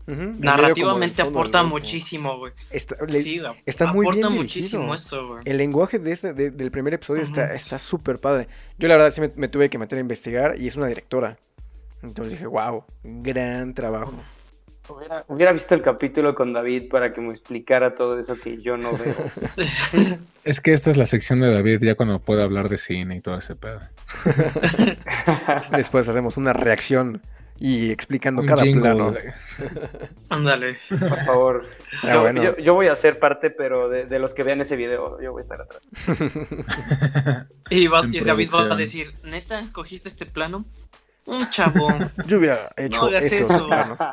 [0.06, 2.52] Narrativamente aporta muchísimo, güey.
[2.70, 4.94] Está, le- Sí, está muy aporta bien muchísimo dirigido.
[4.94, 5.42] eso, güey.
[5.44, 7.52] El lenguaje de este, de- del primer episodio está Ujú.
[7.54, 8.48] está súper padre.
[8.78, 11.38] Yo la verdad sí me, me tuve que meter a investigar y es una directora.
[12.02, 14.12] Entonces dije, wow, gran trabajo.
[14.88, 18.76] Hubiera, hubiera visto el capítulo con David para que me explicara todo eso que yo
[18.76, 19.14] no veo.
[20.44, 23.20] Es que esta es la sección de David ya cuando puede hablar de cine y
[23.20, 23.80] todo ese pedo.
[25.76, 27.22] Después hacemos una reacción
[27.60, 29.14] y explicando Un cada jingle, plano.
[30.30, 30.78] Ándale.
[30.88, 31.66] Por favor.
[32.02, 32.42] Ah, yo, bueno.
[32.42, 35.30] yo- yo voy a ser parte, pero de, de los que vean ese video, yo
[35.30, 35.82] voy a estar atrás.
[37.70, 40.64] Y, va- En y David va a decir, ¿neta escogiste este plano?
[41.26, 41.88] Un chavo.
[42.26, 43.54] Yo hubiera hecho No hagas esto.
[43.54, 43.68] eso.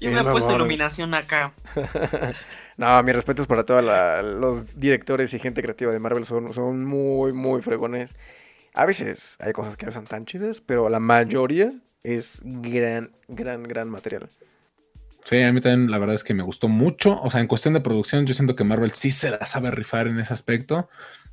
[0.00, 1.52] Yo me he puesto iluminación acá.
[2.76, 3.84] No, mis respetos para todos
[4.24, 6.24] los directores y gente creativa de Marvel.
[6.24, 8.16] Son, son muy, muy fregones.
[8.74, 11.72] A veces hay cosas que no son tan chidas, pero la mayoría
[12.02, 14.28] es gran, gran, gran material.
[15.24, 17.20] Sí, a mí también la verdad es que me gustó mucho.
[17.20, 20.06] O sea, en cuestión de producción, yo siento que Marvel sí se la sabe rifar
[20.06, 20.88] en ese aspecto.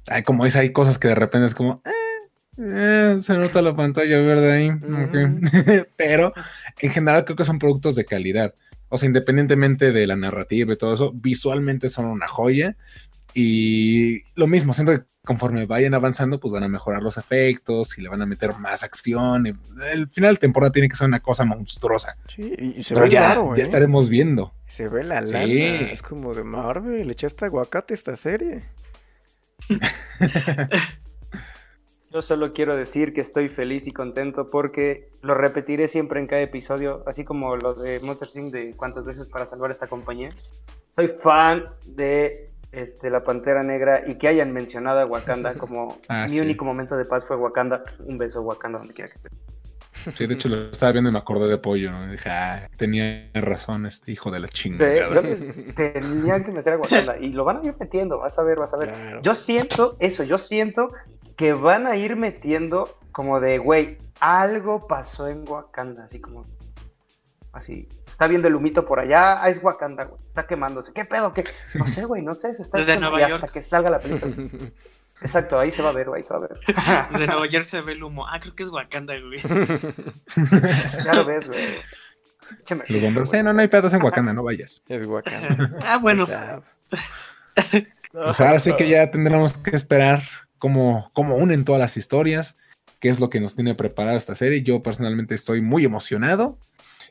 [0.07, 1.91] Hay, como es, hay cosas que de repente es como, eh,
[2.57, 4.69] eh, se nota la pantalla verde ahí.
[4.69, 5.87] ok.
[5.95, 6.33] Pero
[6.79, 8.53] en general creo que son productos de calidad.
[8.89, 12.77] O sea, independientemente de la narrativa y todo eso, visualmente son una joya.
[13.33, 18.01] Y lo mismo, siento que conforme vayan avanzando, pues van a mejorar los efectos y
[18.01, 19.45] le van a meter más acción.
[19.45, 22.17] el final de temporada tiene que ser una cosa monstruosa.
[22.29, 23.63] Sí, y, se Pero ve ya, raro, ya ¿eh?
[23.63, 24.53] estaremos viendo.
[24.67, 25.33] Se ve la Sí.
[25.33, 25.91] lana.
[25.91, 27.05] Es como de Marvel.
[27.07, 28.63] Le echaste aguacate esta serie.
[32.11, 36.41] Yo solo quiero decir que estoy feliz y contento porque lo repetiré siempre en cada
[36.41, 38.53] episodio, así como lo de Monster Inc.
[38.53, 40.29] de cuántas veces para salvar esta compañía.
[40.91, 46.23] Soy fan de este, la Pantera Negra y que hayan mencionado a Wakanda como Ah,
[46.29, 46.39] mi sí.
[46.39, 47.83] único momento de paz fue Wakanda.
[47.99, 49.29] Un beso Wakanda donde quiera que esté.
[50.13, 51.91] Sí, de hecho lo estaba viendo y me acordé de Pollo.
[51.91, 52.07] ¿no?
[52.07, 55.21] Y dije, ah, tenía razón este hijo de la chingada.
[55.75, 58.73] Tenían que meter a Wakanda y lo van a ir metiendo, vas a ver, vas
[58.73, 58.91] a ver.
[58.93, 59.21] Claro.
[59.23, 60.89] Yo siento eso, yo siento
[61.37, 66.45] que van a ir metiendo como de, güey, algo pasó en Wakanda, así como,
[67.53, 71.33] así, está viendo el humito por allá, ah, es Wakanda, güey, está quemándose, ¿qué pedo?
[71.33, 71.45] ¿Qué?
[71.75, 73.51] No sé, güey, no sé, se está Desde Nueva y hasta York.
[73.53, 74.35] que salga la película.
[75.21, 76.59] Exacto, ahí se va a ver, güey, ahí se va a ver.
[77.11, 78.27] Desde Nueva York se ve el humo.
[78.27, 79.39] Ah, creo que es Wakanda, güey.
[81.05, 81.59] ya lo ves, güey.
[82.61, 83.39] Écheme Los bomberos, güey.
[83.39, 84.83] "Eh, no, no hay pedos en Wakanda, no vayas.
[84.87, 85.77] Es Wakanda.
[85.85, 86.25] Ah, bueno.
[88.11, 90.21] Pues ahora sí que ya tendremos que esperar
[90.57, 92.57] cómo, cómo unen todas las historias,
[92.99, 94.63] qué es lo que nos tiene preparada esta serie.
[94.63, 96.57] Yo personalmente estoy muy emocionado.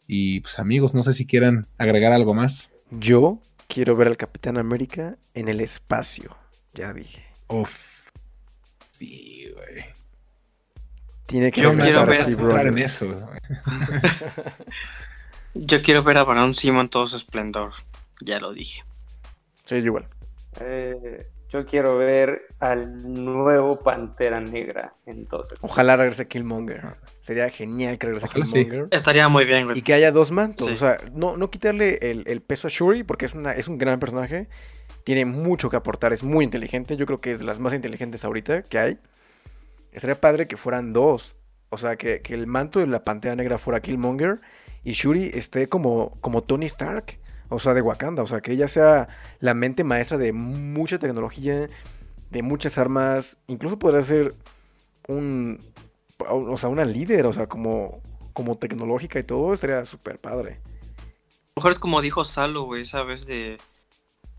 [0.06, 2.72] Y pues amigos, no sé si quieran agregar algo más.
[2.90, 6.36] Yo quiero ver al Capitán América en el espacio.
[6.74, 7.24] Ya dije.
[7.48, 7.74] Uf.
[8.92, 9.84] Sí, güey.
[11.26, 13.04] Tiene que Yo quiero a ver- entrar en eso.
[15.54, 17.72] Yo quiero ver a Barón Simo en todo su esplendor.
[18.20, 18.84] Ya lo dije.
[19.64, 20.08] Sí, yo igual.
[20.60, 25.58] Eh, yo quiero ver al nuevo Pantera Negra, entonces.
[25.62, 26.96] Ojalá regrese Killmonger.
[27.20, 28.64] Sería genial que regrese Ojalá sí.
[28.64, 28.88] Killmonger.
[28.90, 29.78] Estaría muy bien, güey.
[29.78, 30.66] Y que haya dos mantos.
[30.66, 30.72] Sí.
[30.72, 33.78] O sea, no, no quitarle el, el peso a Shuri, porque es, una, es un
[33.78, 34.48] gran personaje.
[35.04, 36.96] Tiene mucho que aportar, es muy inteligente.
[36.96, 38.98] Yo creo que es de las más inteligentes ahorita que hay.
[39.92, 41.36] Estaría padre que fueran dos.
[41.68, 44.40] O sea, que, que el manto de la Pantera Negra fuera Killmonger
[44.82, 47.18] y Shuri esté como, como Tony Stark.
[47.48, 48.22] O sea, de Wakanda.
[48.22, 49.08] O sea, que ella sea
[49.40, 51.68] la mente maestra de mucha tecnología,
[52.30, 53.36] de muchas armas.
[53.46, 54.34] Incluso podría ser
[55.08, 55.60] un.
[56.28, 57.26] O sea, una líder.
[57.26, 58.00] O sea, como,
[58.32, 59.52] como tecnológica y todo.
[59.54, 60.60] Estaría súper padre.
[60.60, 63.26] A lo mejor es como dijo Salo, güey, ¿sabes?
[63.26, 63.56] De,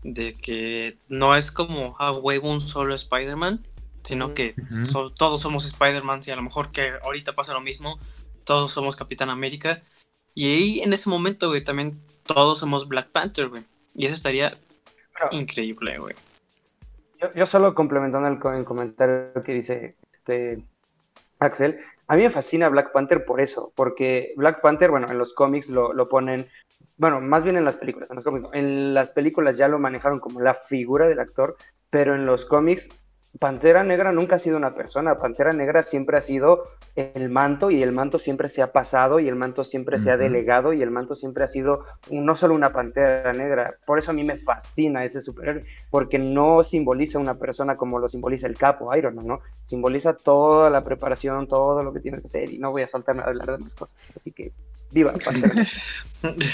[0.04, 3.66] de que no es como a huevo un solo Spider-Man,
[4.04, 4.54] sino que
[4.84, 7.98] so- todos somos Spider-Man y a lo mejor que ahorita pasa lo mismo,
[8.44, 9.82] todos somos Capitán América.
[10.34, 13.64] Y ahí en ese momento, güey, también todos somos Black Panther, güey.
[13.94, 14.52] Y eso estaría
[15.14, 16.14] Pero- increíble, güey.
[17.20, 20.62] Yo, yo solo complementando el, co- el comentario que dice este
[21.40, 25.34] Axel, a mí me fascina Black Panther por eso, porque Black Panther, bueno, en los
[25.34, 26.46] cómics lo, lo ponen,
[26.96, 28.54] bueno, más bien en las películas, en los cómics no.
[28.54, 31.56] en las películas ya lo manejaron como la figura del actor,
[31.90, 32.88] pero en los cómics
[33.38, 36.64] Pantera Negra nunca ha sido una persona, Pantera Negra siempre ha sido
[36.96, 40.16] el manto y el manto siempre se ha pasado y el manto siempre se ha
[40.16, 43.76] delegado y el manto siempre ha sido no solo una Pantera Negra.
[43.86, 48.08] Por eso a mí me fascina ese superhéroe, porque no simboliza una persona como lo
[48.08, 49.40] simboliza el capo Iron Man, ¿no?
[49.62, 53.22] Simboliza toda la preparación, todo lo que tienes que hacer y no voy a saltarme
[53.22, 54.10] a hablar de más cosas.
[54.16, 54.52] Así que
[54.90, 55.70] viva Pantera Negra.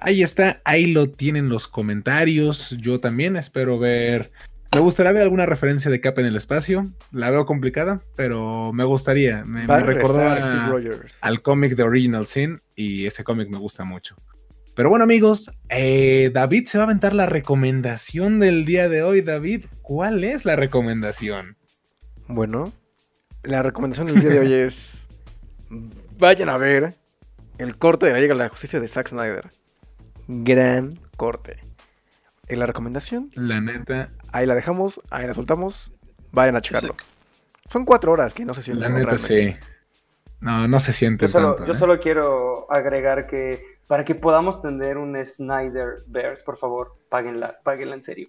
[0.00, 2.70] Ahí está, ahí lo tienen los comentarios.
[2.78, 4.30] Yo también espero ver
[4.72, 6.84] me gustaría ver alguna referencia de Cap en el espacio.
[7.10, 9.44] La veo complicada, pero me gustaría.
[9.44, 10.20] Me, recordó
[11.20, 14.16] al cómic de Original Sin y ese cómic me gusta mucho.
[14.74, 19.22] Pero bueno, amigos, eh, David se va a aventar la recomendación del día de hoy.
[19.22, 21.56] David, ¿cuál es la recomendación?
[22.28, 22.72] Bueno,
[23.42, 25.08] la recomendación del día de hoy es:
[26.18, 26.94] vayan a ver
[27.56, 29.50] el corte de la Liga de la Justicia de Zack Snyder.
[30.28, 31.67] Gran corte.
[32.48, 33.30] En la recomendación.
[33.34, 35.92] La neta, Ahí la dejamos, ahí la soltamos.
[36.32, 36.94] Vayan a checarlo.
[37.68, 38.92] Son cuatro horas que no se sienten.
[38.92, 39.54] La neta sí.
[40.40, 41.66] No, no se siente yo solo, tanto.
[41.66, 41.78] Yo ¿eh?
[41.78, 47.96] solo quiero agregar que para que podamos tener un Snyder Bears, por favor, páguenla, páguenla
[47.96, 48.28] en serio.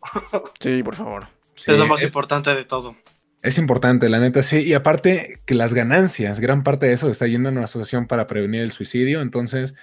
[0.59, 1.27] sí, por favor.
[1.55, 2.95] es lo más importante de todo.
[3.41, 4.57] Es importante, la neta, sí.
[4.59, 8.27] Y aparte que las ganancias, gran parte de eso está yendo a una asociación para
[8.27, 9.21] prevenir el suicidio.
[9.21, 9.75] Entonces,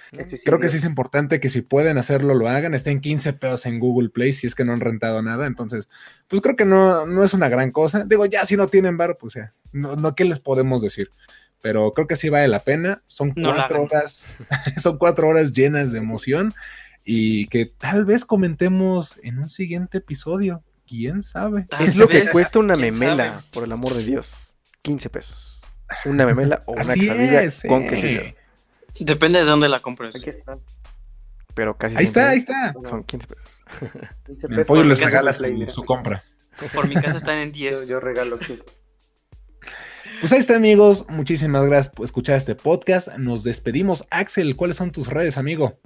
[0.45, 2.75] creo que sí es importante que si pueden hacerlo, lo hagan.
[2.75, 5.47] Estén 15 pesos en Google Play si es que no han rentado nada.
[5.47, 5.89] Entonces,
[6.27, 8.05] pues creo que no, no es una gran cosa.
[8.05, 11.09] Digo, ya si no tienen bar, pues ya, no, no, ¿qué les podemos decir?
[11.59, 13.01] Pero creo que sí vale la pena.
[13.07, 14.27] Son cuatro horas,
[14.77, 16.53] son cuatro horas llenas de emoción
[17.03, 21.67] y que tal vez comentemos en un siguiente episodio quién sabe.
[21.79, 24.55] Es lo que cuesta una memela, por el amor de Dios.
[24.81, 25.61] 15 pesos.
[26.05, 28.21] Una memela o una quesadilla con quesillo.
[28.99, 30.15] Depende de dónde la compres.
[30.15, 30.57] Aquí está.
[31.53, 32.73] Pero casi Ahí está, ahí está.
[32.85, 33.43] Son 15 pesos.
[34.25, 34.59] 15 pesos.
[34.59, 36.23] El pollo les regala su, compra.
[36.73, 37.87] Por mi casa están en 10.
[37.87, 38.63] Yo, regalo 15.
[40.19, 41.05] Pues ahí está, amigos.
[41.09, 43.09] Muchísimas gracias por escuchar este podcast.
[43.17, 44.05] Nos despedimos.
[44.09, 45.79] Axel, ¿cuáles son tus redes, amigo?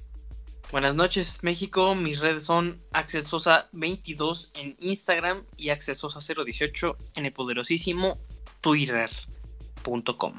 [0.72, 1.96] Buenas noches, México.
[1.96, 8.18] Mis redes son Accesosa22 en Instagram y Accesosa018 en el poderosísimo
[8.62, 10.34] Twitter.com.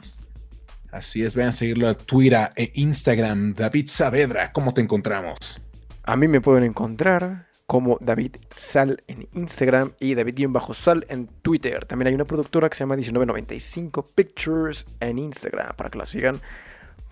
[0.91, 3.53] Así es, vean a seguirlo a Twitter e Instagram.
[3.53, 5.61] David Saavedra, ¿cómo te encontramos?
[6.05, 11.85] A mí me pueden encontrar como David Sal en Instagram y David-Sal en Twitter.
[11.85, 16.41] También hay una productora que se llama 1995 Pictures en Instagram para que la sigan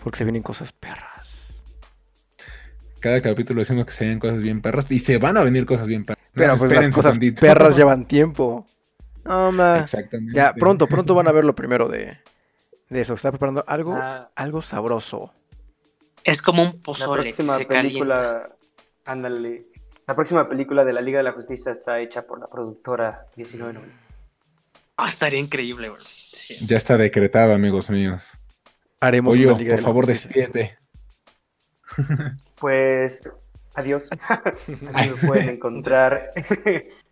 [0.02, 1.09] porque se vienen cosas perras
[3.00, 5.86] cada capítulo decimos que se vienen cosas bien perras y se van a venir cosas
[5.86, 6.24] bien perras.
[6.32, 8.66] Pero pues las cosas perras llevan tiempo.
[9.24, 10.34] No, Exactamente.
[10.34, 12.18] Ya, pronto, pronto van a ver lo primero de,
[12.88, 13.14] de eso.
[13.14, 14.30] Está preparando algo, ah.
[14.34, 15.32] algo sabroso.
[16.24, 18.50] Es como un pozole la próxima película,
[19.04, 19.66] Ándale.
[20.06, 23.80] La próxima película de la Liga de la Justicia está hecha por la productora 19
[24.96, 26.02] Ah, estaría increíble, güey.
[26.66, 28.22] Ya está decretado, amigos míos.
[29.00, 30.78] Haremos Oye, por favor, despídete.
[32.60, 33.28] Pues
[33.74, 34.10] adiós.
[34.94, 36.32] Ahí me pueden encontrar.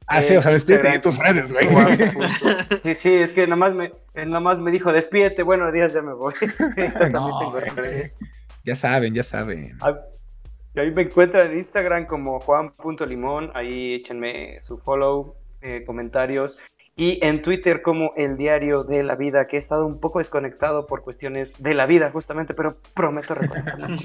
[0.08, 1.68] Ah, sí, o sea, despídete de tus redes, güey.
[2.82, 6.02] Sí, sí, es que nada más me, nada más me dijo, despídete, bueno, días ya
[6.02, 6.34] me voy.
[8.64, 9.78] Ya saben, ya saben.
[10.74, 16.58] Y ahí me encuentran en Instagram como juan.limón, ahí échenme su follow, eh, comentarios.
[16.94, 20.86] Y en Twitter como el diario de la vida, que he estado un poco desconectado
[20.86, 23.96] por cuestiones de la vida justamente, pero prometo reconectarme.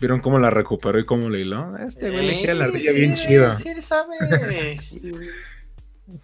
[0.00, 1.76] ¿Vieron cómo la recuperó y cómo le hiló?
[1.78, 3.52] Este güey le queda la ardilla bien chido.
[3.52, 4.16] Sí, sabe.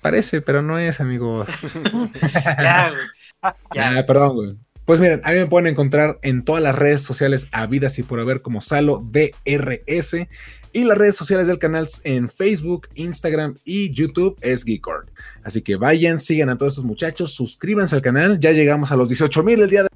[0.01, 1.49] Parece, pero no es, amigos.
[2.59, 3.55] ya, güey.
[3.75, 4.07] Ya.
[4.07, 4.57] perdón, güey.
[4.85, 8.19] Pues miren, a mí me pueden encontrar en todas las redes sociales habidas y por
[8.19, 10.27] haber como Salo DRS
[10.73, 15.11] y las redes sociales del canal en Facebook, Instagram y YouTube es Geekord.
[15.45, 18.41] Así que vayan, sigan a todos estos muchachos, suscríbanse al canal.
[18.41, 19.89] Ya llegamos a los 18 mil el día de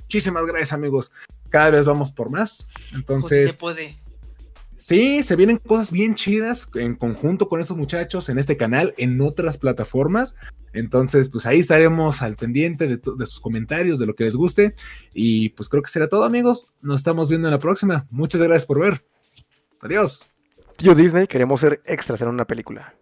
[0.00, 1.12] Muchísimas gracias, amigos
[1.48, 2.68] cada vez vamos por más.
[2.92, 3.56] Entonces.
[3.56, 4.08] Pues se puede.
[4.76, 9.20] Sí, se vienen cosas bien chidas en conjunto con esos muchachos en este canal, en
[9.20, 10.36] otras plataformas.
[10.72, 14.76] Entonces, pues ahí estaremos al pendiente de, de, sus comentarios, de lo que les guste.
[15.12, 16.72] Y pues creo que será todo, amigos.
[16.80, 18.06] Nos estamos viendo en la próxima.
[18.10, 19.04] Muchas gracias por ver.
[19.80, 20.30] Adiós.
[20.76, 22.94] Tío Disney, queremos ser extras en una película.